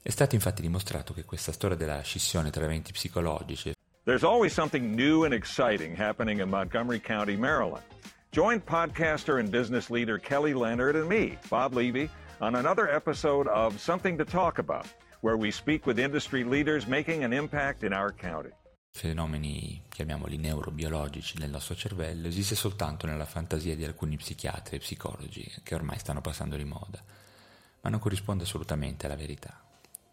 È 0.01 0.11
stato 0.11 0.37
infatti 0.37 0.63
dimostrato 0.63 1.13
che 1.13 1.25
questa 1.25 1.51
storia 1.51 1.77
della 1.77 2.03
scissione 2.03 2.51
tra 2.51 2.65
eventi 2.65 2.93
psicologici 2.93 3.73
There's 4.05 4.23
always 4.23 4.53
something 4.53 4.95
new 4.95 5.25
and 5.25 5.33
exciting 5.33 5.99
happening 5.99 6.41
in 6.41 6.49
Montgomery 6.49 7.01
County, 7.01 7.37
Maryland. 7.37 7.83
Join 8.31 8.61
podcaster 8.61 9.41
and 9.41 9.51
business 9.51 9.89
leader 9.89 10.19
Kelly 10.19 10.53
Leonard 10.53 10.97
and 10.97 11.09
me, 11.09 11.39
Bob 11.49 11.73
Levy, 11.73 12.11
on 12.43 12.57
another 12.57 12.87
episode 12.87 13.49
of 13.49 13.81
Something 13.81 14.19
to 14.19 14.25
Talk 14.27 14.59
About, 14.59 14.87
where 15.23 15.39
we 15.39 15.51
speak 15.51 15.87
with 15.87 15.99
industry 15.99 16.45
leaders 16.45 16.87
making 16.87 17.25
an 17.25 17.33
impact 17.33 17.85
in 17.85 17.95
our 17.95 18.13
county. 18.13 18.51
fenomeni, 18.91 19.83
chiamiamoli 19.89 20.37
neurobiologici 20.39 21.39
nel 21.39 21.51
nostro 21.51 21.75
cervello, 21.75 22.27
esiste 22.27 22.55
soltanto 22.55 23.07
nella 23.07 23.25
fantasia 23.25 23.77
di 23.77 23.85
alcuni 23.85 24.17
psichiatri 24.17 24.77
e 24.77 24.81
psicologi 24.81 25.51
che 25.63 25.75
ormai 25.75 25.99
stanno 25.99 26.21
passando 26.21 26.57
di 26.57 26.65
moda, 26.65 27.03
ma 27.81 27.91
non 27.91 28.01
corrisponde 28.01 28.43
assolutamente 28.43 29.07
alla 29.07 29.17
verità. 29.17 29.63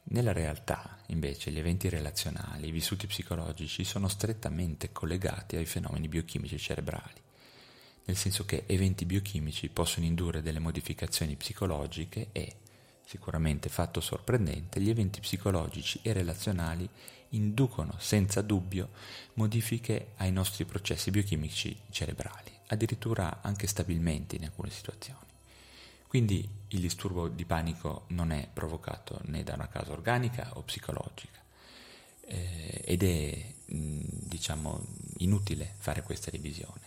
Nella 0.04 0.32
realtà, 0.32 1.00
invece, 1.08 1.52
gli 1.52 1.60
eventi 1.60 1.90
relazionali, 1.90 2.68
i 2.68 2.72
vissuti 2.72 3.08
psicologici 3.08 3.84
sono 3.84 4.08
strettamente 4.08 4.92
collegati 4.92 5.58
ai 5.58 5.66
fenomeni 5.66 6.08
biochimici 6.08 6.60
cerebrali, 6.60 7.24
nel 8.06 8.16
senso 8.16 8.46
che 8.46 8.64
eventi 8.68 9.06
biochimici 9.06 9.70
possono 9.70 10.06
indurre 10.06 10.42
delle 10.42 10.60
modificazioni 10.60 11.36
psicologiche 11.36 12.28
e, 12.32 12.56
sicuramente 13.04 13.70
fatto 13.70 14.00
sorprendente, 14.00 14.80
gli 14.80 14.90
eventi 14.90 15.20
psicologici 15.20 16.00
e 16.04 16.14
relazionali 16.14 16.88
inducono 17.30 17.96
senza 17.98 18.42
dubbio 18.42 18.90
modifiche 19.34 20.14
ai 20.18 20.32
nostri 20.32 20.66
processi 20.66 21.10
biochimici 21.12 21.76
cerebrali, 21.90 22.52
addirittura 22.68 23.40
anche 23.42 23.68
stabilmente 23.68 24.36
in 24.36 24.44
alcune 24.46 24.70
situazioni. 24.70 25.20
Quindi 26.08 26.48
il 26.70 26.80
disturbo 26.80 27.28
di 27.28 27.44
panico 27.44 28.06
non 28.10 28.32
è 28.32 28.48
provocato 28.52 29.20
né 29.26 29.44
da 29.44 29.56
una 29.56 29.68
causa 29.68 29.92
organica 29.92 30.52
o 30.54 30.62
psicologica 30.62 31.42
eh, 32.28 32.82
ed 32.86 33.04
è 33.04 33.54
diciamo 33.66 34.86
inutile 35.18 35.74
fare 35.80 36.04
questa 36.04 36.30
divisione 36.32 36.85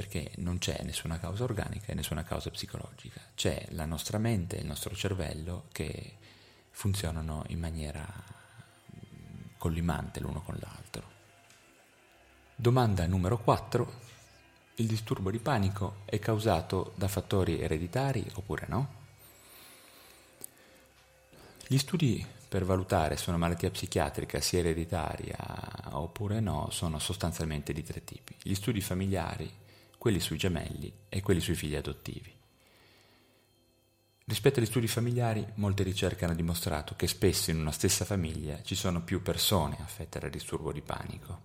perché 0.00 0.30
non 0.36 0.56
c'è 0.56 0.80
nessuna 0.82 1.18
causa 1.18 1.44
organica 1.44 1.92
e 1.92 1.94
nessuna 1.94 2.24
causa 2.24 2.48
psicologica, 2.48 3.20
c'è 3.34 3.66
la 3.72 3.84
nostra 3.84 4.16
mente 4.16 4.56
e 4.56 4.60
il 4.60 4.66
nostro 4.66 4.94
cervello 4.94 5.64
che 5.72 6.16
funzionano 6.70 7.44
in 7.48 7.58
maniera 7.58 8.06
collimante 9.58 10.20
l'uno 10.20 10.40
con 10.40 10.56
l'altro. 10.58 11.02
Domanda 12.56 13.06
numero 13.06 13.36
4 13.40 13.92
il 14.76 14.86
disturbo 14.86 15.30
di 15.30 15.38
panico 15.38 15.96
è 16.06 16.18
causato 16.18 16.92
da 16.94 17.06
fattori 17.06 17.60
ereditari 17.60 18.24
oppure 18.36 18.64
no? 18.70 18.94
Gli 21.66 21.76
studi 21.76 22.26
per 22.48 22.64
valutare 22.64 23.18
se 23.18 23.28
una 23.28 23.38
malattia 23.38 23.70
psichiatrica 23.70 24.40
sia 24.40 24.60
ereditaria 24.60 25.36
oppure 25.90 26.40
no 26.40 26.68
sono 26.70 26.98
sostanzialmente 26.98 27.74
di 27.74 27.82
tre 27.84 28.02
tipi. 28.02 28.34
Gli 28.42 28.54
studi 28.54 28.80
familiari, 28.80 29.68
quelli 30.00 30.18
sui 30.18 30.38
gemelli 30.38 30.90
e 31.10 31.20
quelli 31.20 31.40
sui 31.40 31.54
figli 31.54 31.74
adottivi. 31.74 32.34
Rispetto 34.24 34.58
agli 34.58 34.64
studi 34.64 34.88
familiari, 34.88 35.46
molte 35.56 35.82
ricerche 35.82 36.24
hanno 36.24 36.34
dimostrato 36.34 36.96
che 36.96 37.06
spesso 37.06 37.50
in 37.50 37.58
una 37.58 37.70
stessa 37.70 38.06
famiglia 38.06 38.62
ci 38.62 38.74
sono 38.74 39.02
più 39.02 39.20
persone 39.20 39.76
affette 39.78 40.18
dal 40.18 40.30
disturbo 40.30 40.72
di 40.72 40.80
panico. 40.80 41.40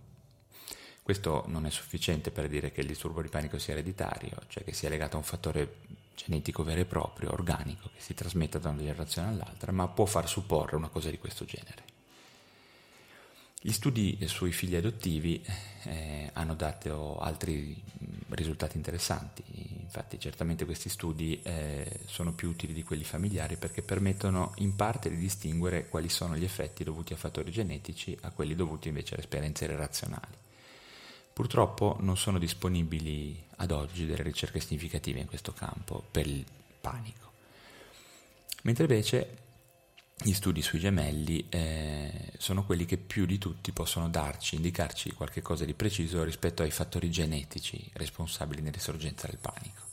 Questo 1.04 1.44
non 1.48 1.66
è 1.66 1.70
sufficiente 1.70 2.32
per 2.32 2.48
dire 2.48 2.72
che 2.72 2.80
il 2.80 2.88
disturbo 2.88 3.22
di 3.22 3.28
panico 3.28 3.60
sia 3.60 3.74
ereditario, 3.74 4.44
cioè 4.48 4.64
che 4.64 4.72
sia 4.72 4.88
legato 4.88 5.18
a 5.18 5.20
un 5.20 5.26
fattore 5.26 5.80
genetico 6.16 6.64
vero 6.64 6.80
e 6.80 6.86
proprio, 6.86 7.34
organico, 7.34 7.90
che 7.94 8.00
si 8.00 8.14
trasmetta 8.14 8.58
da 8.58 8.70
una 8.70 8.80
generazione 8.80 9.28
all'altra, 9.28 9.74
ma 9.74 9.90
può 9.90 10.06
far 10.06 10.30
supporre 10.30 10.78
una 10.78 10.88
cosa 10.88 11.10
di 11.10 11.18
questo 11.18 11.44
genere. 11.44 11.84
Gli 13.60 13.72
studi 13.72 14.18
sui 14.28 14.52
figli 14.54 14.76
adottivi 14.76 15.44
eh, 15.86 16.30
hanno 16.34 16.54
dato 16.54 17.18
altri 17.18 17.84
risultati 18.30 18.78
interessanti, 18.78 19.44
infatti 19.82 20.20
certamente 20.20 20.66
questi 20.66 20.90
studi 20.90 21.40
eh, 21.44 22.00
sono 22.06 22.34
più 22.34 22.50
utili 22.50 22.74
di 22.74 22.84
quelli 22.84 23.04
familiari 23.04 23.56
perché 23.56 23.82
permettono 23.82 24.54
in 24.58 24.76
parte 24.76 25.10
di 25.10 25.18
distinguere 25.18 25.88
quali 25.88 26.10
sono 26.10 26.36
gli 26.36 26.44
effetti 26.44 26.84
dovuti 26.84 27.14
a 27.14 27.18
fattori 27.18 27.52
genetici 27.52 28.18
a 28.22 28.32
quelli 28.32 28.56
dovuti 28.56 28.88
invece 28.88 29.14
alle 29.14 29.24
esperienze 29.24 29.68
relazionali. 29.68 30.34
Purtroppo 31.32 31.98
non 32.00 32.18
sono 32.18 32.40
disponibili 32.40 33.44
ad 33.58 33.72
oggi 33.72 34.06
delle 34.06 34.24
ricerche 34.24 34.60
significative 34.60 35.20
in 35.20 35.28
questo 35.28 35.52
campo 35.52 36.04
per 36.10 36.26
il 36.26 36.44
panico. 36.82 37.32
Mentre 38.64 38.86
invece 38.86 39.45
gli 40.18 40.34
studi 40.34 40.62
sui 40.62 40.80
gemelli 40.80 41.46
eh, 41.50 42.32
sono 42.38 42.66
quelli 42.66 42.86
che 42.86 42.98
più 42.98 43.26
di 43.26 43.38
tutti 43.38 43.72
possono 43.72 44.10
darci, 44.10 44.56
indicarci 44.56 45.12
qualche 45.12 45.42
cosa 45.42 45.66
di 45.66 45.74
preciso 45.74 46.24
rispetto 46.24 46.64
ai 46.64 46.72
fattori 46.72 47.12
genetici 47.12 47.90
responsabili 47.94 48.62
nell'insorgenza 48.62 49.28
del 49.28 49.38
panico. 49.38 49.84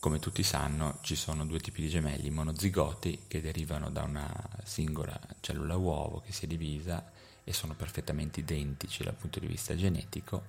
Come 0.00 0.18
tutti 0.18 0.42
sanno, 0.42 0.98
ci 1.02 1.14
sono 1.14 1.46
due 1.46 1.60
tipi 1.60 1.80
di 1.80 1.88
gemelli 1.88 2.28
monozigoti 2.30 3.20
che 3.28 3.40
derivano 3.40 3.88
da 3.88 4.02
una 4.02 4.28
singola 4.64 5.18
cellula 5.40 5.76
uovo 5.76 6.20
che 6.20 6.32
si 6.32 6.44
è 6.44 6.48
divisa 6.48 7.08
e 7.44 7.52
sono 7.52 7.74
perfettamente 7.74 8.40
identici 8.40 9.04
dal 9.04 9.14
punto 9.14 9.38
di 9.38 9.46
vista 9.46 9.76
genetico, 9.76 10.42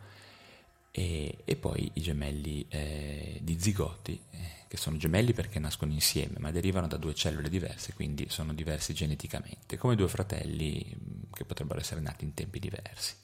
e, 0.96 1.40
e 1.44 1.56
poi 1.56 1.90
i 1.96 2.02
gemelli 2.02 2.68
eh, 2.70 3.40
di 3.42 3.60
zigoti, 3.60 4.22
eh, 4.30 4.38
che 4.68 4.78
sono 4.78 4.96
gemelli 4.98 5.34
perché 5.34 5.58
nascono 5.58 5.92
insieme, 5.92 6.36
ma 6.38 6.52
derivano 6.52 6.86
da 6.86 6.98
due 6.98 7.16
cellule 7.16 7.50
diverse, 7.50 7.94
quindi 7.94 8.28
sono 8.30 8.54
diversi 8.54 8.94
geneticamente, 8.94 9.76
come 9.76 9.96
due 9.96 10.08
fratelli 10.08 10.86
mm, 10.96 11.32
che 11.34 11.46
potrebbero 11.46 11.80
essere 11.80 12.00
nati 12.00 12.26
in 12.26 12.36
tempi 12.36 12.60
diversi. 12.60 13.16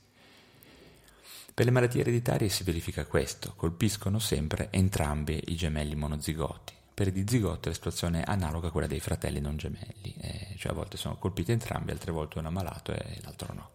Per 1.53 1.63
le 1.63 1.71
malattie 1.71 2.01
ereditarie 2.01 2.49
si 2.49 2.63
verifica 2.63 3.05
questo, 3.05 3.53
colpiscono 3.55 4.17
sempre 4.17 4.69
entrambi 4.71 5.39
i 5.47 5.55
gemelli 5.55 5.93
monozigoti. 5.93 6.73
Per 6.91 7.07
i 7.07 7.11
dizigoti 7.11 7.67
la 7.67 7.75
situazione 7.75 8.21
è 8.21 8.31
analoga 8.31 8.69
a 8.69 8.71
quella 8.71 8.87
dei 8.87 8.99
fratelli 8.99 9.39
non 9.39 9.57
gemelli, 9.57 10.15
eh, 10.21 10.55
cioè 10.57 10.71
a 10.71 10.75
volte 10.75 10.97
sono 10.97 11.17
colpiti 11.17 11.51
entrambi, 11.51 11.91
altre 11.91 12.11
volte 12.11 12.39
uno 12.39 12.47
è 12.47 12.51
malato 12.51 12.93
e 12.93 13.19
l'altro 13.21 13.53
no. 13.53 13.69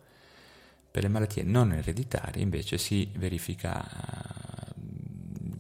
Per 0.95 1.03
le 1.03 1.09
malattie 1.09 1.43
non 1.43 1.73
ereditarie 1.73 2.41
invece 2.41 2.79
si 2.79 3.11
verifica 3.17 3.85
eh, 3.85 4.77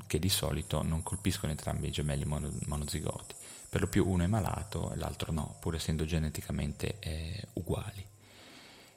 che 0.07 0.21
di 0.21 0.29
solito 0.29 0.81
non 0.83 1.03
colpiscono 1.03 1.51
entrambi 1.51 1.89
i 1.89 1.91
gemelli 1.91 2.25
mono, 2.25 2.53
monozigoti, 2.67 3.35
per 3.69 3.81
lo 3.81 3.89
più 3.89 4.09
uno 4.09 4.23
è 4.23 4.29
malato 4.29 4.93
e 4.93 4.97
l'altro 4.97 5.33
no, 5.33 5.57
pur 5.59 5.75
essendo 5.75 6.05
geneticamente 6.05 7.01
eh, 7.01 7.49
uguali. 7.55 8.07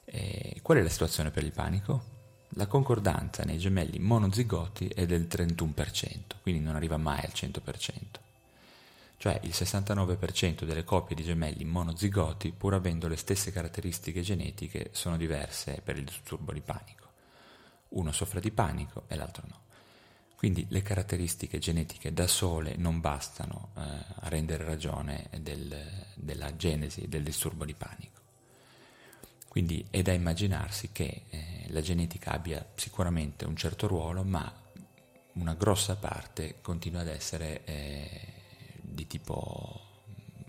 Eh, 0.04 0.60
qual 0.62 0.78
è 0.78 0.82
la 0.82 0.88
situazione 0.88 1.32
per 1.32 1.42
il 1.42 1.50
panico? 1.50 2.04
La 2.50 2.68
concordanza 2.68 3.42
nei 3.42 3.58
gemelli 3.58 3.98
monozigoti 3.98 4.86
è 4.86 5.06
del 5.06 5.26
31%, 5.28 6.36
quindi 6.42 6.60
non 6.60 6.76
arriva 6.76 6.98
mai 6.98 7.18
al 7.18 7.32
100% 7.34 8.27
cioè 9.18 9.40
il 9.42 9.50
69% 9.50 10.64
delle 10.64 10.84
coppie 10.84 11.16
di 11.16 11.24
gemelli 11.24 11.64
monozigoti, 11.64 12.52
pur 12.52 12.74
avendo 12.74 13.08
le 13.08 13.16
stesse 13.16 13.50
caratteristiche 13.50 14.20
genetiche, 14.20 14.90
sono 14.92 15.16
diverse 15.16 15.80
per 15.82 15.98
il 15.98 16.04
disturbo 16.04 16.52
di 16.52 16.60
panico. 16.60 17.06
Uno 17.88 18.12
soffre 18.12 18.40
di 18.40 18.52
panico 18.52 19.04
e 19.08 19.16
l'altro 19.16 19.44
no. 19.48 19.60
Quindi 20.36 20.66
le 20.68 20.82
caratteristiche 20.82 21.58
genetiche 21.58 22.12
da 22.12 22.28
sole 22.28 22.76
non 22.76 23.00
bastano 23.00 23.70
eh, 23.76 23.80
a 23.80 24.28
rendere 24.28 24.62
ragione 24.62 25.28
del, 25.40 25.76
della 26.14 26.54
genesi 26.54 27.08
del 27.08 27.24
disturbo 27.24 27.64
di 27.64 27.74
panico. 27.74 28.20
Quindi 29.48 29.84
è 29.90 30.00
da 30.00 30.12
immaginarsi 30.12 30.90
che 30.92 31.22
eh, 31.28 31.64
la 31.70 31.80
genetica 31.80 32.30
abbia 32.30 32.64
sicuramente 32.76 33.46
un 33.46 33.56
certo 33.56 33.88
ruolo, 33.88 34.22
ma 34.22 34.48
una 35.32 35.54
grossa 35.54 35.96
parte 35.96 36.60
continua 36.60 37.00
ad 37.00 37.08
essere 37.08 37.64
eh, 37.64 38.37
di 38.98 39.06
tipo 39.06 39.80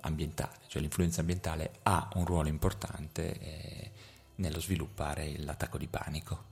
ambientale, 0.02 0.58
cioè 0.68 0.82
l'influenza 0.82 1.22
ambientale 1.22 1.80
ha 1.84 2.10
un 2.16 2.26
ruolo 2.26 2.48
importante 2.48 3.40
eh, 3.40 3.92
nello 4.36 4.60
sviluppare 4.60 5.38
l'attacco 5.38 5.78
di 5.78 5.86
panico. 5.86 6.48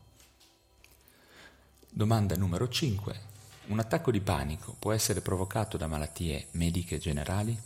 Domanda 1.89 2.35
numero 2.35 2.69
5. 2.69 3.35
Un 3.67 3.79
attacco 3.79 4.11
di 4.11 4.21
panico 4.21 4.75
può 4.77 4.91
essere 4.91 5.21
provocato 5.21 5.75
da 5.75 5.87
malattie 5.87 6.49
mediche 6.51 6.99
generali? 6.99 7.59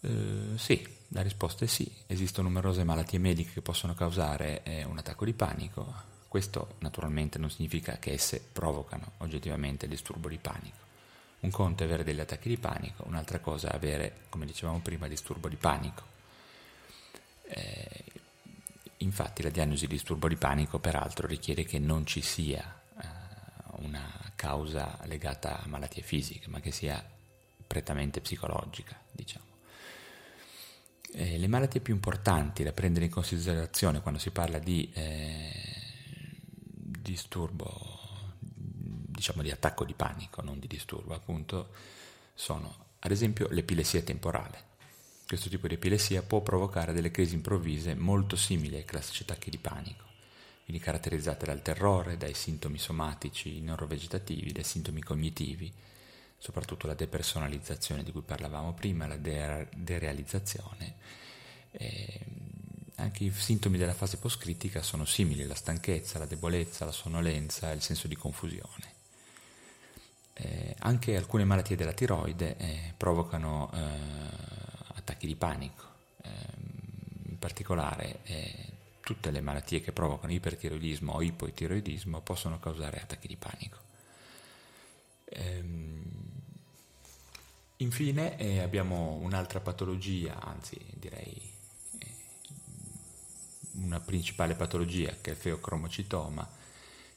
Eh, 0.00 0.56
sì, 0.56 0.86
la 1.08 1.22
risposta 1.22 1.64
è 1.64 1.68
sì. 1.68 1.90
Esistono 2.06 2.48
numerose 2.48 2.82
malattie 2.82 3.20
mediche 3.20 3.52
che 3.52 3.62
possono 3.62 3.94
causare 3.94 4.64
eh, 4.64 4.82
un 4.82 4.98
attacco 4.98 5.24
di 5.24 5.32
panico. 5.32 6.12
Questo 6.26 6.74
naturalmente 6.80 7.38
non 7.38 7.50
significa 7.50 7.98
che 7.98 8.12
esse 8.12 8.40
provocano 8.40 9.12
oggettivamente 9.18 9.84
il 9.84 9.92
disturbo 9.92 10.28
di 10.28 10.38
panico. 10.38 10.82
Un 11.44 11.50
conto 11.50 11.82
è 11.82 11.86
avere 11.86 12.04
degli 12.04 12.20
attacchi 12.20 12.48
di 12.48 12.56
panico, 12.56 13.04
un'altra 13.06 13.38
cosa 13.38 13.70
è 13.70 13.74
avere, 13.74 14.22
come 14.30 14.46
dicevamo 14.46 14.80
prima, 14.80 15.08
disturbo 15.08 15.46
di 15.46 15.56
panico. 15.56 16.02
Eh, 17.42 18.04
infatti 18.98 19.42
la 19.42 19.50
diagnosi 19.50 19.86
di 19.86 19.92
disturbo 19.92 20.26
di 20.26 20.36
panico 20.36 20.78
peraltro 20.78 21.26
richiede 21.26 21.64
che 21.64 21.78
non 21.78 22.06
ci 22.06 22.22
sia 22.22 22.80
eh, 22.98 23.06
una 23.82 24.32
causa 24.34 24.98
legata 25.04 25.62
a 25.62 25.66
malattie 25.66 26.02
fisiche, 26.02 26.48
ma 26.48 26.60
che 26.60 26.70
sia 26.70 27.04
prettamente 27.66 28.22
psicologica, 28.22 28.98
diciamo. 29.12 29.44
Eh, 31.12 31.36
le 31.36 31.46
malattie 31.46 31.80
più 31.82 31.92
importanti 31.92 32.62
da 32.62 32.72
prendere 32.72 33.04
in 33.04 33.10
considerazione 33.10 34.00
quando 34.00 34.18
si 34.18 34.30
parla 34.30 34.58
di 34.58 34.90
eh, 34.94 35.52
disturbo, 36.70 37.93
diciamo 39.24 39.42
di 39.42 39.50
attacco 39.50 39.86
di 39.86 39.94
panico, 39.94 40.42
non 40.42 40.58
di 40.58 40.66
disturbo 40.66 41.14
appunto, 41.14 41.70
sono 42.34 42.88
ad 42.98 43.10
esempio 43.10 43.48
l'epilessia 43.48 44.02
temporale. 44.02 44.72
Questo 45.26 45.48
tipo 45.48 45.66
di 45.66 45.74
epilessia 45.74 46.20
può 46.20 46.42
provocare 46.42 46.92
delle 46.92 47.10
crisi 47.10 47.34
improvvise 47.34 47.94
molto 47.94 48.36
simili 48.36 48.76
ai 48.76 48.84
classici 48.84 49.22
attacchi 49.22 49.48
di 49.48 49.56
panico, 49.56 50.04
quindi 50.64 50.82
caratterizzate 50.82 51.46
dal 51.46 51.62
terrore, 51.62 52.18
dai 52.18 52.34
sintomi 52.34 52.78
somatici 52.78 53.60
neurovegetativi, 53.60 54.52
dai 54.52 54.62
sintomi 54.62 55.02
cognitivi, 55.02 55.72
soprattutto 56.36 56.86
la 56.86 56.92
depersonalizzazione 56.92 58.02
di 58.02 58.12
cui 58.12 58.20
parlavamo 58.20 58.74
prima, 58.74 59.06
la 59.06 59.16
de- 59.16 59.68
derealizzazione. 59.74 60.96
E 61.70 62.20
anche 62.96 63.24
i 63.24 63.32
sintomi 63.32 63.78
della 63.78 63.94
fase 63.94 64.18
post-critica 64.18 64.82
sono 64.82 65.06
simili, 65.06 65.46
la 65.46 65.54
stanchezza, 65.54 66.18
la 66.18 66.26
debolezza, 66.26 66.84
la 66.84 66.92
sonnolenza, 66.92 67.70
il 67.72 67.80
senso 67.80 68.06
di 68.06 68.16
confusione. 68.16 68.93
Eh, 70.36 70.74
anche 70.80 71.16
alcune 71.16 71.44
malattie 71.44 71.76
della 71.76 71.92
tiroide 71.92 72.56
eh, 72.56 72.92
provocano 72.96 73.70
eh, 73.72 73.78
attacchi 74.94 75.28
di 75.28 75.36
panico, 75.36 75.84
ehm, 76.22 77.28
in 77.28 77.38
particolare 77.38 78.18
eh, 78.24 78.72
tutte 79.00 79.30
le 79.30 79.40
malattie 79.40 79.80
che 79.80 79.92
provocano 79.92 80.32
ipertiroidismo 80.32 81.12
o 81.12 81.22
ipotiroidismo 81.22 82.20
possono 82.20 82.58
causare 82.58 83.00
attacchi 83.00 83.28
di 83.28 83.36
panico. 83.36 83.78
Ehm, 85.26 86.02
infine 87.76 88.36
eh, 88.38 88.60
abbiamo 88.60 89.18
un'altra 89.22 89.60
patologia, 89.60 90.40
anzi 90.40 90.78
direi 90.94 91.52
eh, 91.98 92.12
una 93.74 94.00
principale 94.00 94.54
patologia 94.54 95.14
che 95.20 95.30
è 95.30 95.34
il 95.34 95.38
feocromocitoma, 95.38 96.48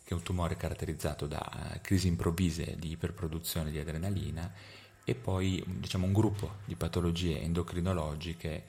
che 0.07 0.13
è 0.13 0.15
un 0.15 0.23
tumore 0.23 0.55
caratterizzato 0.55 1.27
da 1.27 1.51
uh, 1.53 1.81
crisi 1.81 2.07
improvvise 2.07 2.77
di 2.79 2.91
iperproduzione 2.91 3.71
di 3.71 3.77
adrenalina 3.77 4.49
e 5.03 5.15
poi 5.15 5.61
diciamo, 5.65 6.05
un 6.05 6.13
gruppo 6.13 6.59
di 6.63 6.77
patologie 6.77 7.41
endocrinologiche 7.41 8.63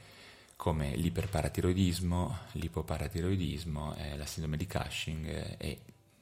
come 0.56 0.96
l'iperparatiroidismo, 0.96 2.38
l'ipoparatiroidismo, 2.54 3.94
eh, 3.94 4.16
la 4.16 4.26
sindrome 4.26 4.56
di 4.56 4.66
Cushing 4.66 5.26
eh, 5.28 5.54
e 5.58 5.80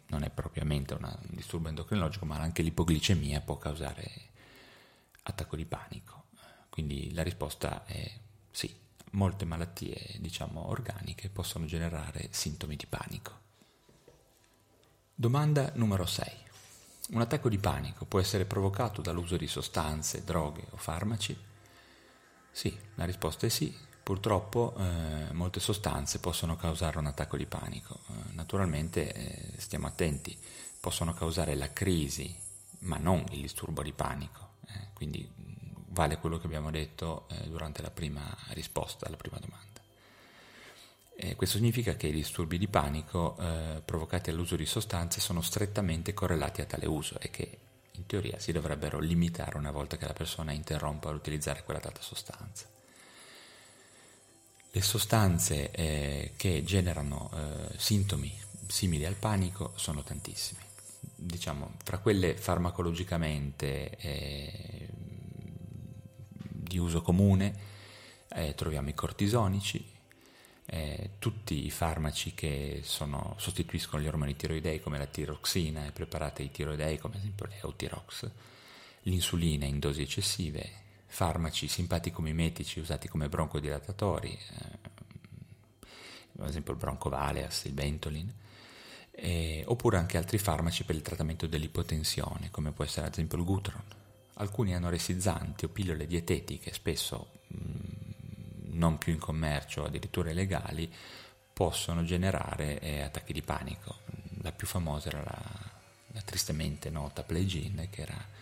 non 0.08 0.22
è 0.22 0.28
propriamente 0.28 0.92
una, 0.92 1.18
un 1.18 1.34
disturbo 1.34 1.68
endocrinologico, 1.68 2.26
ma 2.26 2.36
anche 2.38 2.60
l'ipoglicemia 2.60 3.40
può 3.40 3.56
causare 3.56 4.10
attacco 5.22 5.56
di 5.56 5.64
panico. 5.64 6.24
Quindi 6.68 7.14
la 7.14 7.22
risposta 7.22 7.86
è 7.86 8.06
sì, 8.50 8.70
molte 9.12 9.46
malattie 9.46 10.16
diciamo 10.18 10.68
organiche 10.68 11.30
possono 11.30 11.64
generare 11.64 12.28
sintomi 12.32 12.76
di 12.76 12.86
panico. 12.86 13.44
Domanda 15.18 15.72
numero 15.76 16.04
6. 16.04 16.30
Un 17.12 17.22
attacco 17.22 17.48
di 17.48 17.56
panico 17.56 18.04
può 18.04 18.20
essere 18.20 18.44
provocato 18.44 19.00
dall'uso 19.00 19.38
di 19.38 19.46
sostanze, 19.46 20.24
droghe 20.24 20.66
o 20.72 20.76
farmaci? 20.76 21.34
Sì, 22.50 22.78
la 22.96 23.06
risposta 23.06 23.46
è 23.46 23.48
sì. 23.48 23.74
Purtroppo 24.02 24.74
eh, 24.76 25.32
molte 25.32 25.58
sostanze 25.58 26.18
possono 26.18 26.56
causare 26.56 26.98
un 26.98 27.06
attacco 27.06 27.38
di 27.38 27.46
panico. 27.46 28.00
Eh, 28.08 28.32
naturalmente 28.34 29.14
eh, 29.14 29.58
stiamo 29.58 29.86
attenti, 29.86 30.38
possono 30.78 31.14
causare 31.14 31.54
la 31.54 31.72
crisi, 31.72 32.36
ma 32.80 32.98
non 32.98 33.24
il 33.30 33.40
disturbo 33.40 33.82
di 33.82 33.92
panico. 33.92 34.56
Eh. 34.66 34.88
quindi 34.92 35.26
vale 35.88 36.18
quello 36.18 36.36
che 36.36 36.44
abbiamo 36.44 36.70
detto 36.70 37.26
eh, 37.30 37.48
durante 37.48 37.80
la 37.80 37.90
prima 37.90 38.22
risposta 38.48 39.06
alla 39.06 39.16
prima 39.16 39.38
domanda. 39.38 39.75
Eh, 41.18 41.34
questo 41.34 41.56
significa 41.56 41.96
che 41.96 42.08
i 42.08 42.12
disturbi 42.12 42.58
di 42.58 42.68
panico 42.68 43.38
eh, 43.38 43.80
provocati 43.82 44.30
dall'uso 44.30 44.54
di 44.54 44.66
sostanze 44.66 45.20
sono 45.20 45.40
strettamente 45.40 46.12
correlati 46.12 46.60
a 46.60 46.66
tale 46.66 46.86
uso 46.86 47.18
e 47.18 47.30
che 47.30 47.58
in 47.92 48.04
teoria 48.04 48.38
si 48.38 48.52
dovrebbero 48.52 48.98
limitare 48.98 49.56
una 49.56 49.70
volta 49.70 49.96
che 49.96 50.06
la 50.06 50.12
persona 50.12 50.52
interrompa 50.52 51.10
l'utilizzare 51.10 51.62
quella 51.64 51.80
data 51.80 52.02
sostanza. 52.02 52.66
Le 54.70 54.82
sostanze 54.82 55.70
eh, 55.70 56.32
che 56.36 56.62
generano 56.62 57.30
eh, 57.32 57.78
sintomi 57.78 58.38
simili 58.66 59.06
al 59.06 59.14
panico 59.14 59.72
sono 59.76 60.02
tantissime. 60.02 60.60
Diciamo, 61.14 61.76
fra 61.82 61.96
quelle 61.96 62.36
farmacologicamente 62.36 63.96
eh, 63.96 64.88
di 66.66 66.76
uso 66.76 67.00
comune 67.00 67.54
eh, 68.28 68.54
troviamo 68.54 68.90
i 68.90 68.94
cortisonici, 68.94 69.95
eh, 70.66 71.10
tutti 71.18 71.64
i 71.64 71.70
farmaci 71.70 72.34
che 72.34 72.80
sono, 72.82 73.34
sostituiscono 73.38 74.02
gli 74.02 74.08
ormoni 74.08 74.34
tiroidei 74.34 74.80
come 74.80 74.98
la 74.98 75.06
tiroxina 75.06 75.86
e 75.86 75.92
preparati 75.92 76.42
ai 76.42 76.50
tiroidei 76.50 76.98
come 76.98 77.14
ad 77.14 77.20
esempio 77.20 77.46
l'Eutirox, 77.46 78.30
l'insulina 79.02 79.64
in 79.64 79.78
dosi 79.78 80.02
eccessive, 80.02 80.68
farmaci 81.06 81.68
simpaticomimetici 81.68 82.80
usati 82.80 83.08
come 83.08 83.28
broncodilatatori, 83.28 84.32
eh, 84.32 84.94
ad 86.38 86.48
esempio 86.48 86.72
il 86.72 86.78
broncovaleas, 86.78 87.64
il 87.64 87.74
Ventolin, 87.74 88.32
eh, 89.12 89.62
oppure 89.66 89.96
anche 89.96 90.18
altri 90.18 90.36
farmaci 90.36 90.84
per 90.84 90.94
il 90.94 91.02
trattamento 91.02 91.46
dell'ipotensione 91.46 92.50
come 92.50 92.72
può 92.72 92.84
essere 92.84 93.06
ad 93.06 93.12
esempio 93.12 93.38
il 93.38 93.44
Gutron. 93.44 93.82
Alcuni 94.34 94.74
anoressizzanti 94.74 95.64
o 95.64 95.68
pillole 95.68 96.06
dietetiche 96.06 96.72
spesso 96.74 97.30
mh, 97.46 97.85
non 98.76 98.98
più 98.98 99.12
in 99.12 99.18
commercio, 99.18 99.84
addirittura 99.84 100.30
illegali, 100.30 100.92
possono 101.52 102.04
generare 102.04 102.78
eh, 102.80 103.00
attacchi 103.00 103.32
di 103.32 103.42
panico. 103.42 104.00
La 104.42 104.52
più 104.52 104.66
famosa 104.66 105.08
era 105.08 105.22
la, 105.22 105.70
la 106.12 106.20
tristemente 106.20 106.90
nota 106.90 107.22
Playgin, 107.22 107.88
che 107.90 108.02
era 108.02 108.34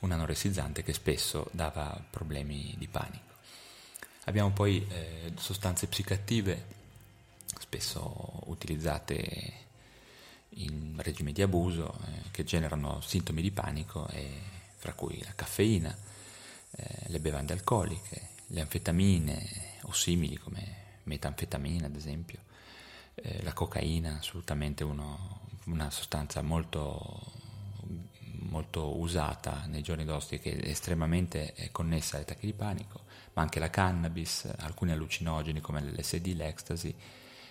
un 0.00 0.12
anoressizzante 0.12 0.82
che 0.82 0.92
spesso 0.92 1.48
dava 1.52 2.02
problemi 2.10 2.74
di 2.78 2.88
panico. 2.88 3.28
Abbiamo 4.24 4.50
poi 4.50 4.86
eh, 4.88 5.32
sostanze 5.36 5.86
psicoattive, 5.88 6.78
spesso 7.58 8.42
utilizzate 8.46 9.52
in 10.54 10.94
regime 10.98 11.32
di 11.32 11.42
abuso, 11.42 11.98
eh, 12.06 12.30
che 12.30 12.44
generano 12.44 13.00
sintomi 13.00 13.42
di 13.42 13.50
panico, 13.50 14.08
fra 14.76 14.94
cui 14.94 15.22
la 15.22 15.34
caffeina, 15.34 15.94
eh, 16.70 17.02
le 17.06 17.20
bevande 17.20 17.52
alcoliche, 17.52 18.28
le 18.46 18.60
anfetamine, 18.60 19.69
o 19.82 19.92
simili 19.92 20.36
come 20.36 20.98
metanfetamina 21.04 21.86
ad 21.86 21.96
esempio, 21.96 22.40
eh, 23.14 23.42
la 23.42 23.52
cocaina 23.52 24.18
assolutamente 24.18 24.84
uno, 24.84 25.40
una 25.66 25.90
sostanza 25.90 26.42
molto, 26.42 27.32
molto 28.50 28.98
usata 28.98 29.64
nei 29.66 29.82
giorni 29.82 30.04
d'osti 30.04 30.38
che 30.38 30.56
è 30.56 30.68
estremamente 30.68 31.54
connessa 31.72 32.16
agli 32.16 32.22
attacchi 32.22 32.46
di 32.46 32.52
panico, 32.52 33.00
ma 33.34 33.42
anche 33.42 33.60
la 33.60 33.70
cannabis, 33.70 34.52
alcuni 34.58 34.92
allucinogeni 34.92 35.60
come 35.60 35.82
l'LSD, 35.82 36.26
l'ecstasy, 36.34 36.94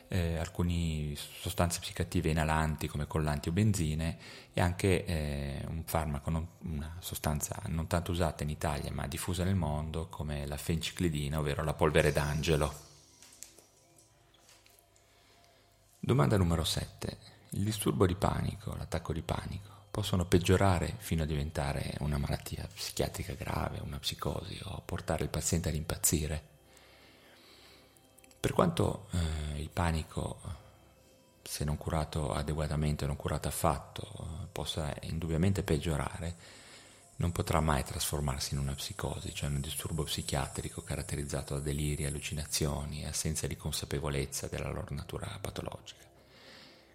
eh, 0.09 0.37
alcune 0.37 1.15
sostanze 1.15 1.79
psicoattive 1.79 2.29
inalanti 2.29 2.87
come 2.87 3.07
collanti 3.07 3.49
o 3.49 3.51
benzine 3.51 4.17
e 4.53 4.59
anche 4.59 5.05
eh, 5.05 5.65
un 5.67 5.83
farmaco, 5.85 6.29
non, 6.29 6.47
una 6.63 6.97
sostanza 6.99 7.61
non 7.67 7.87
tanto 7.87 8.11
usata 8.11 8.43
in 8.43 8.49
Italia 8.49 8.91
ma 8.91 9.07
diffusa 9.07 9.43
nel 9.43 9.55
mondo 9.55 10.07
come 10.09 10.45
la 10.47 10.57
fenciclidina, 10.57 11.39
ovvero 11.39 11.63
la 11.63 11.73
polvere 11.73 12.11
d'angelo. 12.11 12.87
Domanda 15.99 16.37
numero 16.37 16.63
7. 16.63 17.17
Il 17.51 17.63
disturbo 17.63 18.07
di 18.07 18.15
panico, 18.15 18.75
l'attacco 18.75 19.13
di 19.13 19.21
panico, 19.21 19.69
possono 19.91 20.25
peggiorare 20.25 20.95
fino 20.97 21.23
a 21.23 21.25
diventare 21.25 21.95
una 21.99 22.17
malattia 22.17 22.67
psichiatrica 22.73 23.33
grave, 23.33 23.79
una 23.83 23.99
psicosi 23.99 24.59
o 24.63 24.81
portare 24.85 25.23
il 25.23 25.29
paziente 25.29 25.69
ad 25.69 25.75
impazzire? 25.75 26.58
Per 28.39 28.53
quanto 28.53 29.07
eh, 29.11 29.59
il 29.59 29.69
panico, 29.69 30.39
se 31.41 31.63
non 31.65 31.77
curato 31.77 32.33
adeguatamente, 32.33 33.05
non 33.05 33.15
curato 33.15 33.47
affatto, 33.47 34.47
possa 34.51 34.95
indubbiamente 35.01 35.63
peggiorare, 35.63 36.35
non 37.17 37.33
potrà 37.33 37.59
mai 37.59 37.83
trasformarsi 37.83 38.53
in 38.53 38.61
una 38.61 38.73
psicosi, 38.73 39.33
cioè 39.33 39.49
in 39.49 39.55
un 39.55 39.61
disturbo 39.61 40.03
psichiatrico 40.03 40.81
caratterizzato 40.81 41.55
da 41.55 41.59
deliri, 41.59 42.05
allucinazioni, 42.05 43.05
assenza 43.05 43.45
di 43.45 43.57
consapevolezza 43.57 44.47
della 44.47 44.69
loro 44.69 44.87
natura 44.91 45.37
patologica. 45.41 46.05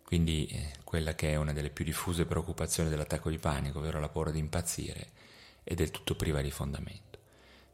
Quindi 0.02 0.46
eh, 0.46 0.72
quella 0.82 1.14
che 1.14 1.32
è 1.32 1.36
una 1.36 1.52
delle 1.52 1.70
più 1.70 1.84
diffuse 1.84 2.24
preoccupazioni 2.24 2.88
dell'attacco 2.88 3.28
di 3.28 3.38
panico, 3.38 3.80
ovvero 3.80 4.00
la 4.00 4.08
paura 4.08 4.30
di 4.30 4.38
impazzire, 4.38 5.10
è 5.62 5.74
del 5.74 5.90
tutto 5.90 6.14
priva 6.14 6.40
di 6.40 6.50
fondamento. 6.50 7.13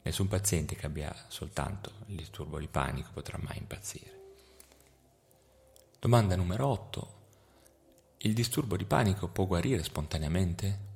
Nessun 0.03 0.29
paziente 0.29 0.75
che 0.75 0.87
abbia 0.87 1.15
soltanto 1.29 1.93
il 2.07 2.17
disturbo 2.17 2.59
di 2.59 2.69
panico 2.69 3.11
potrà 3.13 3.39
mai 3.39 3.59
impazzire. 3.59 4.19
Domanda 5.99 6.37
numero 6.37 6.67
8. 6.67 7.19
Il 8.19 8.33
disturbo 8.33 8.77
di 8.77 8.87
panico 8.87 9.29
può 9.29 9.45
guarire 9.45 9.83
spontaneamente? 9.83 10.89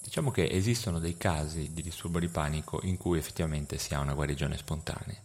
Diciamo 0.00 0.30
che 0.30 0.48
esistono 0.48 1.00
dei 1.00 1.16
casi 1.16 1.72
di 1.72 1.82
disturbo 1.82 2.20
di 2.20 2.28
panico 2.28 2.80
in 2.84 2.96
cui 2.96 3.18
effettivamente 3.18 3.78
si 3.78 3.94
ha 3.94 4.00
una 4.00 4.14
guarigione 4.14 4.56
spontanea. 4.56 5.20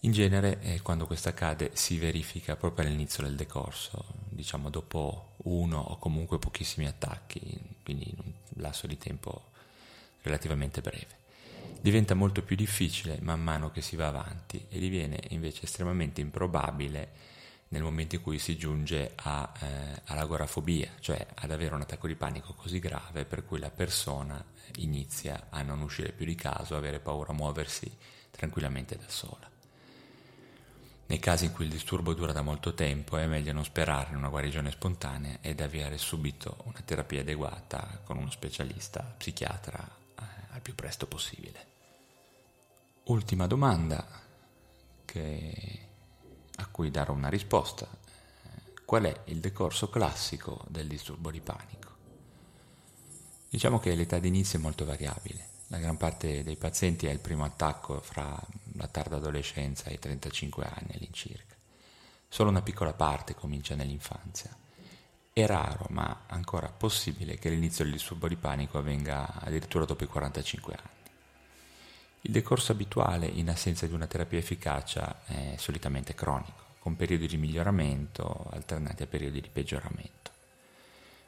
In 0.00 0.12
genere, 0.12 0.60
eh, 0.60 0.80
quando 0.80 1.06
questo 1.06 1.28
accade, 1.28 1.70
si 1.72 1.98
verifica 1.98 2.54
proprio 2.54 2.86
all'inizio 2.86 3.24
del 3.24 3.34
decorso, 3.34 4.04
diciamo 4.28 4.70
dopo 4.70 5.32
uno 5.44 5.80
o 5.80 5.98
comunque 5.98 6.38
pochissimi 6.38 6.86
attacchi, 6.86 7.58
quindi 7.82 8.08
in 8.08 8.16
un 8.24 8.32
lasso 8.60 8.86
di 8.86 8.96
tempo 8.96 9.47
relativamente 10.28 10.80
breve. 10.80 11.26
Diventa 11.80 12.14
molto 12.14 12.42
più 12.42 12.56
difficile 12.56 13.18
man 13.20 13.42
mano 13.42 13.70
che 13.70 13.82
si 13.82 13.96
va 13.96 14.08
avanti 14.08 14.66
e 14.68 14.78
diviene 14.78 15.20
invece 15.28 15.64
estremamente 15.64 16.20
improbabile 16.20 17.36
nel 17.68 17.82
momento 17.82 18.14
in 18.14 18.22
cui 18.22 18.38
si 18.38 18.56
giunge 18.56 19.12
a, 19.14 19.52
eh, 19.60 20.02
all'agorafobia, 20.06 20.92
cioè 21.00 21.26
ad 21.34 21.50
avere 21.50 21.74
un 21.74 21.82
attacco 21.82 22.06
di 22.06 22.14
panico 22.14 22.54
così 22.54 22.78
grave 22.78 23.24
per 23.24 23.44
cui 23.44 23.58
la 23.58 23.70
persona 23.70 24.42
inizia 24.76 25.48
a 25.50 25.62
non 25.62 25.80
uscire 25.82 26.12
più 26.12 26.24
di 26.24 26.34
casa, 26.34 26.76
avere 26.76 26.98
paura 26.98 27.32
a 27.32 27.34
muoversi 27.34 27.90
tranquillamente 28.30 28.96
da 28.96 29.08
sola. 29.08 29.50
Nei 31.06 31.18
casi 31.18 31.46
in 31.46 31.52
cui 31.52 31.64
il 31.64 31.70
disturbo 31.70 32.12
dura 32.12 32.32
da 32.32 32.42
molto 32.42 32.74
tempo 32.74 33.16
è 33.16 33.26
meglio 33.26 33.52
non 33.52 33.64
sperare 33.64 34.10
in 34.10 34.16
una 34.16 34.28
guarigione 34.28 34.70
spontanea 34.70 35.38
ed 35.40 35.60
avviare 35.60 35.96
subito 35.96 36.58
una 36.64 36.80
terapia 36.84 37.20
adeguata 37.20 38.00
con 38.04 38.18
uno 38.18 38.30
specialista 38.30 39.14
psichiatra 39.16 39.97
al 40.58 40.60
più 40.62 40.74
presto 40.74 41.06
possibile. 41.06 41.66
Ultima 43.04 43.46
domanda 43.46 44.06
che 45.04 45.86
a 46.56 46.66
cui 46.66 46.90
darò 46.90 47.12
una 47.12 47.28
risposta. 47.28 47.88
Qual 48.84 49.04
è 49.04 49.20
il 49.26 49.38
decorso 49.38 49.88
classico 49.88 50.64
del 50.68 50.88
disturbo 50.88 51.30
di 51.30 51.40
panico? 51.40 51.96
Diciamo 53.48 53.78
che 53.78 53.94
l'età 53.94 54.18
d'inizio 54.18 54.58
è 54.58 54.62
molto 54.62 54.84
variabile. 54.84 55.46
La 55.68 55.78
gran 55.78 55.96
parte 55.96 56.42
dei 56.42 56.56
pazienti 56.56 57.06
ha 57.06 57.12
il 57.12 57.20
primo 57.20 57.44
attacco 57.44 58.00
fra 58.00 58.38
la 58.72 58.88
tarda 58.88 59.16
adolescenza 59.16 59.84
e 59.84 59.94
i 59.94 59.98
35 59.98 60.64
anni 60.64 60.94
all'incirca. 60.94 61.54
Solo 62.28 62.50
una 62.50 62.62
piccola 62.62 62.92
parte 62.92 63.34
comincia 63.34 63.74
nell'infanzia. 63.74 64.54
È 65.38 65.46
raro, 65.46 65.86
ma 65.90 66.24
ancora 66.26 66.66
possibile, 66.66 67.38
che 67.38 67.48
l'inizio 67.48 67.84
del 67.84 67.92
disturbo 67.92 68.26
di 68.26 68.34
panico 68.34 68.78
avvenga 68.78 69.34
addirittura 69.34 69.84
dopo 69.84 70.02
i 70.02 70.08
45 70.08 70.74
anni. 70.74 71.10
Il 72.22 72.32
decorso 72.32 72.72
abituale 72.72 73.26
in 73.26 73.48
assenza 73.48 73.86
di 73.86 73.92
una 73.92 74.08
terapia 74.08 74.40
efficace 74.40 75.14
è 75.26 75.54
solitamente 75.56 76.12
cronico, 76.12 76.74
con 76.80 76.96
periodi 76.96 77.28
di 77.28 77.36
miglioramento 77.36 78.48
alternati 78.50 79.04
a 79.04 79.06
periodi 79.06 79.40
di 79.40 79.48
peggioramento. 79.48 80.32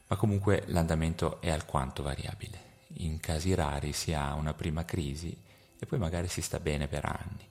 Ma 0.09 0.17
comunque 0.17 0.65
l'andamento 0.67 1.41
è 1.41 1.53
alquanto 1.53 2.03
variabile. 2.03 2.89
In 2.95 3.21
casi 3.21 3.55
rari 3.55 3.93
si 3.93 4.13
ha 4.13 4.35
una 4.35 4.55
prima 4.55 4.85
crisi 4.85 5.41
e 5.79 5.87
poi 5.87 6.01
magari 6.01 6.27
si 6.27 6.43
sta 6.43 6.59
bene 6.59 6.89
per 6.89 7.05
anni. 7.05 7.49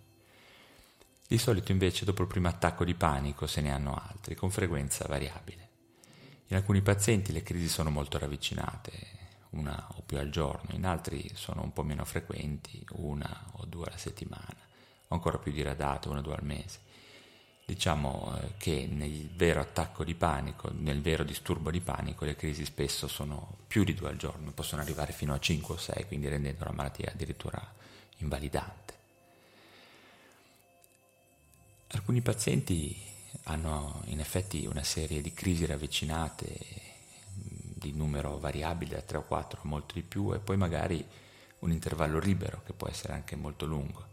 Di 1.26 1.38
solito 1.38 1.72
invece 1.72 2.04
dopo 2.04 2.24
il 2.24 2.28
primo 2.28 2.50
attacco 2.50 2.84
di 2.84 2.96
panico 2.96 3.48
se 3.48 3.62
ne 3.62 3.72
hanno 3.72 3.96
altri, 3.96 4.36
con 4.36 4.52
frequenza 4.52 5.06
variabile. 5.08 5.69
In 6.52 6.56
alcuni 6.56 6.82
pazienti 6.82 7.32
le 7.32 7.44
crisi 7.44 7.68
sono 7.68 7.92
molto 7.92 8.18
ravvicinate, 8.18 8.92
una 9.52 9.88
o 9.96 10.02
più 10.04 10.18
al 10.18 10.32
giorno, 10.32 10.74
in 10.74 10.84
altri 10.84 11.30
sono 11.36 11.62
un 11.62 11.72
po' 11.72 11.84
meno 11.84 12.04
frequenti, 12.06 12.84
una 12.94 13.52
o 13.58 13.66
due 13.66 13.86
alla 13.86 13.98
settimana, 13.98 14.58
o 15.08 15.14
ancora 15.14 15.38
più 15.38 15.52
diradate, 15.52 16.08
una 16.10 16.20
o 16.20 16.24
due 16.24 16.34
al 16.34 16.44
mese. 16.44 16.80
Diciamo 17.66 18.36
eh, 18.36 18.54
che 18.58 18.88
nel 18.92 19.30
vero 19.36 19.60
attacco 19.60 20.04
di 20.04 20.16
panico, 20.16 20.72
nel 20.74 21.02
vero 21.04 21.24
disturbo 21.24 21.70
di 21.70 21.82
panico, 21.82 22.26
le 22.26 22.36
crisi 22.36 22.66
spesso 22.66 23.08
sono 23.08 23.58
più 23.68 23.84
di 23.84 23.94
due 23.94 24.10
al 24.10 24.18
giorno, 24.18 24.52
possono 24.52 24.82
arrivare 24.82 25.14
fino 25.14 25.36
a 25.36 25.40
5 25.40 25.76
o 25.76 25.78
6, 25.78 26.06
quindi 26.08 26.30
rendendo 26.30 26.64
la 26.64 26.72
malattia 26.72 27.12
addirittura 27.14 27.62
invalidante. 28.18 28.94
Alcuni 31.90 32.22
pazienti 32.22 33.18
hanno 33.44 34.02
in 34.06 34.20
effetti 34.20 34.66
una 34.66 34.84
serie 34.84 35.22
di 35.22 35.34
crisi 35.34 35.66
ravvicinate 35.66 36.58
di 37.80 37.94
numero 37.94 38.38
variabile 38.38 38.96
da 38.96 39.02
3 39.02 39.18
o 39.18 39.24
4 39.24 39.62
molto 39.64 39.94
di 39.94 40.04
più 40.04 40.34
e 40.34 40.40
poi 40.40 40.58
magari 40.58 41.06
un 41.60 41.72
intervallo 41.72 42.20
libero 42.20 42.62
che 42.66 42.74
può 42.74 42.88
essere 42.88 43.14
anche 43.14 43.36
molto 43.36 43.66
lungo. 43.66 44.08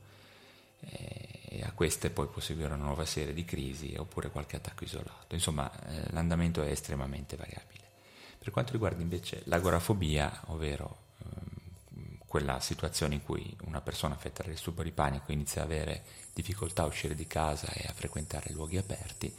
E 0.81 1.62
a 1.62 1.72
queste 1.72 2.11
poi 2.11 2.26
può 2.29 2.40
seguire 2.40 2.72
una 2.72 2.85
nuova 2.85 3.05
serie 3.05 3.35
di 3.35 3.44
crisi 3.44 3.94
oppure 3.96 4.31
qualche 4.31 4.57
attacco 4.57 4.85
isolato. 4.85 5.35
Insomma 5.35 5.70
eh, 5.87 6.12
l'andamento 6.12 6.62
è 6.62 6.70
estremamente 6.70 7.37
variabile. 7.37 7.85
Per 8.38 8.50
quanto 8.50 8.72
riguarda 8.72 9.02
invece 9.02 9.42
l'agorafobia 9.44 10.42
ovvero 10.46 11.05
quella 12.37 12.61
situazione 12.61 13.14
in 13.14 13.22
cui 13.22 13.57
una 13.64 13.81
persona 13.81 14.14
affetta 14.14 14.42
da 14.42 14.51
disturbo 14.51 14.83
di 14.83 14.90
panico 14.90 15.33
inizia 15.33 15.62
ad 15.62 15.70
avere 15.70 16.03
difficoltà 16.35 16.83
a 16.83 16.87
uscire 16.87 17.14
di 17.14 17.27
casa 17.27 17.66
e 17.68 17.87
a 17.88 17.94
frequentare 17.94 18.53
luoghi 18.53 18.77
aperti 18.77 19.35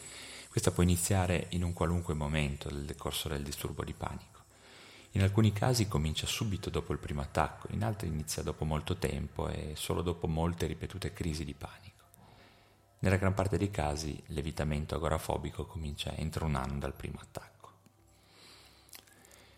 questa 0.49 0.71
può 0.71 0.81
iniziare 0.81 1.45
in 1.49 1.61
un 1.61 1.73
qualunque 1.73 2.15
momento 2.15 2.69
del 2.69 2.85
decorso 2.85 3.29
del 3.29 3.43
disturbo 3.43 3.83
di 3.83 3.93
panico. 3.93 4.45
In 5.11 5.21
alcuni 5.21 5.53
casi 5.53 5.87
comincia 5.87 6.25
subito 6.25 6.71
dopo 6.71 6.91
il 6.91 6.97
primo 6.97 7.21
attacco, 7.21 7.67
in 7.69 7.83
altri 7.83 8.07
inizia 8.07 8.41
dopo 8.41 8.65
molto 8.65 8.95
tempo 8.95 9.47
e 9.47 9.73
solo 9.75 10.01
dopo 10.01 10.25
molte 10.25 10.65
ripetute 10.65 11.13
crisi 11.13 11.45
di 11.45 11.53
panico. 11.53 12.03
Nella 12.97 13.17
gran 13.17 13.35
parte 13.35 13.59
dei 13.59 13.69
casi 13.69 14.19
l'evitamento 14.29 14.95
agorafobico 14.95 15.67
comincia 15.67 16.15
entro 16.15 16.47
un 16.47 16.55
anno 16.55 16.79
dal 16.79 16.95
primo 16.95 17.19
attacco. 17.21 17.56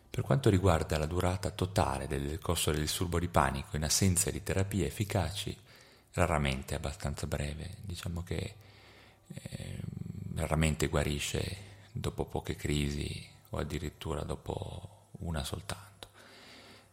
Per 0.10 0.24
quanto 0.24 0.50
riguarda 0.50 0.98
la 0.98 1.06
durata 1.06 1.52
totale 1.52 2.08
del 2.08 2.28
decorso 2.28 2.72
del 2.72 2.82
disturbo 2.82 3.20
di 3.20 3.28
panico 3.28 3.76
in 3.76 3.84
assenza 3.84 4.32
di 4.32 4.42
terapie 4.42 4.88
efficaci, 4.88 5.56
raramente 6.14 6.74
è 6.74 6.78
abbastanza 6.78 7.28
breve. 7.28 7.76
Diciamo 7.82 8.24
che 8.24 8.56
eh, 9.28 9.80
raramente 10.36 10.88
guarisce 10.88 11.68
dopo 11.92 12.26
poche 12.26 12.56
crisi 12.56 13.28
o 13.52 13.58
addirittura 13.58 14.24
dopo 14.24 15.08
una 15.20 15.44
soltanto. 15.44 16.08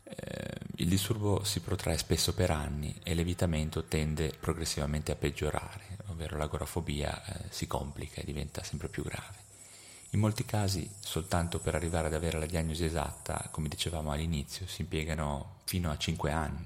Eh, 0.05 0.55
il 0.77 0.89
disturbo 0.89 1.43
si 1.43 1.61
protrae 1.61 1.97
spesso 1.97 2.35
per 2.35 2.51
anni 2.51 3.01
e 3.03 3.15
l'evitamento 3.15 3.85
tende 3.85 4.33
progressivamente 4.39 5.11
a 5.11 5.17
peggiorare, 5.17 5.99
ovvero 6.09 6.37
l'agorafobia 6.37 7.25
eh, 7.25 7.45
si 7.49 7.67
complica 7.67 8.21
e 8.21 8.25
diventa 8.25 8.63
sempre 8.63 8.89
più 8.89 9.03
grave. 9.03 9.46
In 10.17 10.23
molti 10.23 10.47
casi, 10.47 10.91
soltanto 10.99 11.59
per 11.59 11.75
arrivare 11.75 12.07
ad 12.07 12.15
avere 12.15 12.39
la 12.39 12.47
diagnosi 12.47 12.87
esatta, 12.87 13.51
come 13.51 13.69
dicevamo 13.69 14.11
all'inizio, 14.11 14.67
si 14.67 14.81
impiegano 14.81 15.57
fino 15.65 15.91
a 15.91 15.99
5 15.99 16.33
anni. 16.33 16.65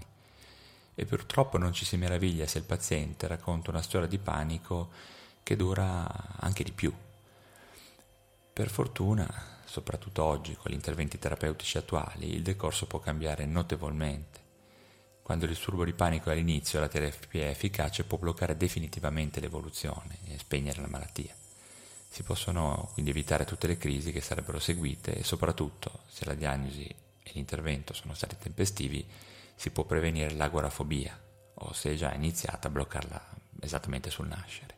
E 0.94 1.04
purtroppo 1.04 1.58
non 1.58 1.72
ci 1.72 1.84
si 1.84 1.96
meraviglia 1.96 2.46
se 2.46 2.58
il 2.58 2.64
paziente 2.64 3.26
racconta 3.26 3.70
una 3.70 3.82
storia 3.82 4.06
di 4.06 4.18
panico 4.18 4.90
che 5.42 5.56
dura 5.56 6.38
anche 6.38 6.62
di 6.62 6.70
più. 6.70 6.94
Per 8.52 8.70
fortuna, 8.70 9.28
soprattutto 9.64 10.22
oggi 10.22 10.54
con 10.54 10.70
gli 10.70 10.74
interventi 10.74 11.18
terapeutici 11.18 11.76
attuali, 11.76 12.32
il 12.32 12.42
decorso 12.42 12.86
può 12.86 13.00
cambiare 13.00 13.46
notevolmente. 13.46 14.38
Quando 15.22 15.46
il 15.46 15.50
disturbo 15.50 15.84
di 15.84 15.92
panico 15.92 16.30
è 16.30 16.34
all'inizio, 16.34 16.78
la 16.78 16.86
terapia 16.86 17.50
efficace 17.50 18.04
può 18.04 18.16
bloccare 18.16 18.56
definitivamente 18.56 19.40
l'evoluzione 19.40 20.18
e 20.26 20.38
spegnere 20.38 20.80
la 20.80 20.88
malattia. 20.88 21.39
Si 22.12 22.24
possono 22.24 22.90
quindi 22.92 23.12
evitare 23.12 23.44
tutte 23.44 23.68
le 23.68 23.76
crisi 23.76 24.10
che 24.10 24.20
sarebbero 24.20 24.58
seguite 24.58 25.14
e 25.14 25.22
soprattutto, 25.22 26.00
se 26.08 26.24
la 26.24 26.34
diagnosi 26.34 26.84
e 26.84 27.30
l'intervento 27.34 27.94
sono 27.94 28.14
stati 28.14 28.36
tempestivi, 28.36 29.06
si 29.54 29.70
può 29.70 29.84
prevenire 29.84 30.34
l'agorafobia 30.34 31.16
o 31.54 31.72
se 31.72 31.92
è 31.92 31.94
già 31.94 32.12
iniziata 32.12 32.66
a 32.66 32.70
bloccarla 32.72 33.24
esattamente 33.60 34.10
sul 34.10 34.26
nascere. 34.26 34.74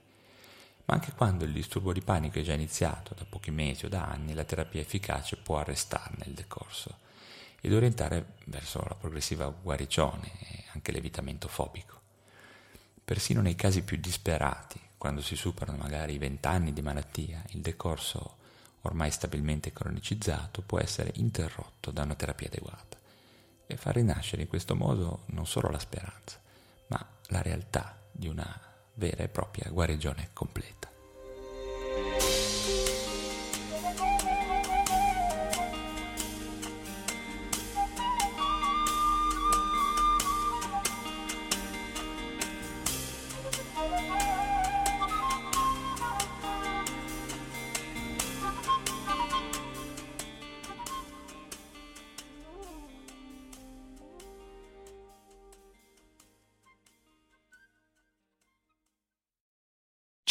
Ma 0.84 0.94
anche 0.94 1.12
quando 1.12 1.44
il 1.44 1.52
disturbo 1.52 1.94
di 1.94 2.02
panico 2.02 2.38
è 2.38 2.42
già 2.42 2.52
iniziato 2.52 3.14
da 3.14 3.24
pochi 3.24 3.50
mesi 3.50 3.86
o 3.86 3.88
da 3.88 4.04
anni, 4.04 4.34
la 4.34 4.44
terapia 4.44 4.82
efficace 4.82 5.36
può 5.36 5.58
arrestarne 5.58 6.24
il 6.26 6.34
decorso 6.34 6.98
ed 7.62 7.72
orientare 7.72 8.34
verso 8.44 8.84
la 8.86 8.94
progressiva 8.94 9.48
guarigione 9.48 10.32
e 10.38 10.64
anche 10.74 10.92
l'evitamento 10.92 11.48
fobico. 11.48 11.98
Persino 13.02 13.40
nei 13.40 13.54
casi 13.54 13.82
più 13.82 13.96
disperati, 13.96 14.78
quando 15.02 15.20
si 15.20 15.34
superano 15.34 15.78
magari 15.78 16.14
i 16.14 16.18
vent'anni 16.18 16.72
di 16.72 16.80
malattia, 16.80 17.42
il 17.48 17.60
decorso 17.60 18.36
ormai 18.82 19.10
stabilmente 19.10 19.72
cronicizzato 19.72 20.62
può 20.62 20.78
essere 20.78 21.10
interrotto 21.14 21.90
da 21.90 22.02
una 22.02 22.14
terapia 22.14 22.46
adeguata 22.46 22.96
e 23.66 23.76
far 23.76 23.96
rinascere 23.96 24.42
in 24.42 24.48
questo 24.48 24.76
modo 24.76 25.24
non 25.30 25.44
solo 25.44 25.70
la 25.70 25.80
speranza, 25.80 26.38
ma 26.86 27.04
la 27.30 27.42
realtà 27.42 27.98
di 28.12 28.28
una 28.28 28.60
vera 28.94 29.24
e 29.24 29.28
propria 29.28 29.72
guarigione 29.72 30.28
completa. 30.32 30.91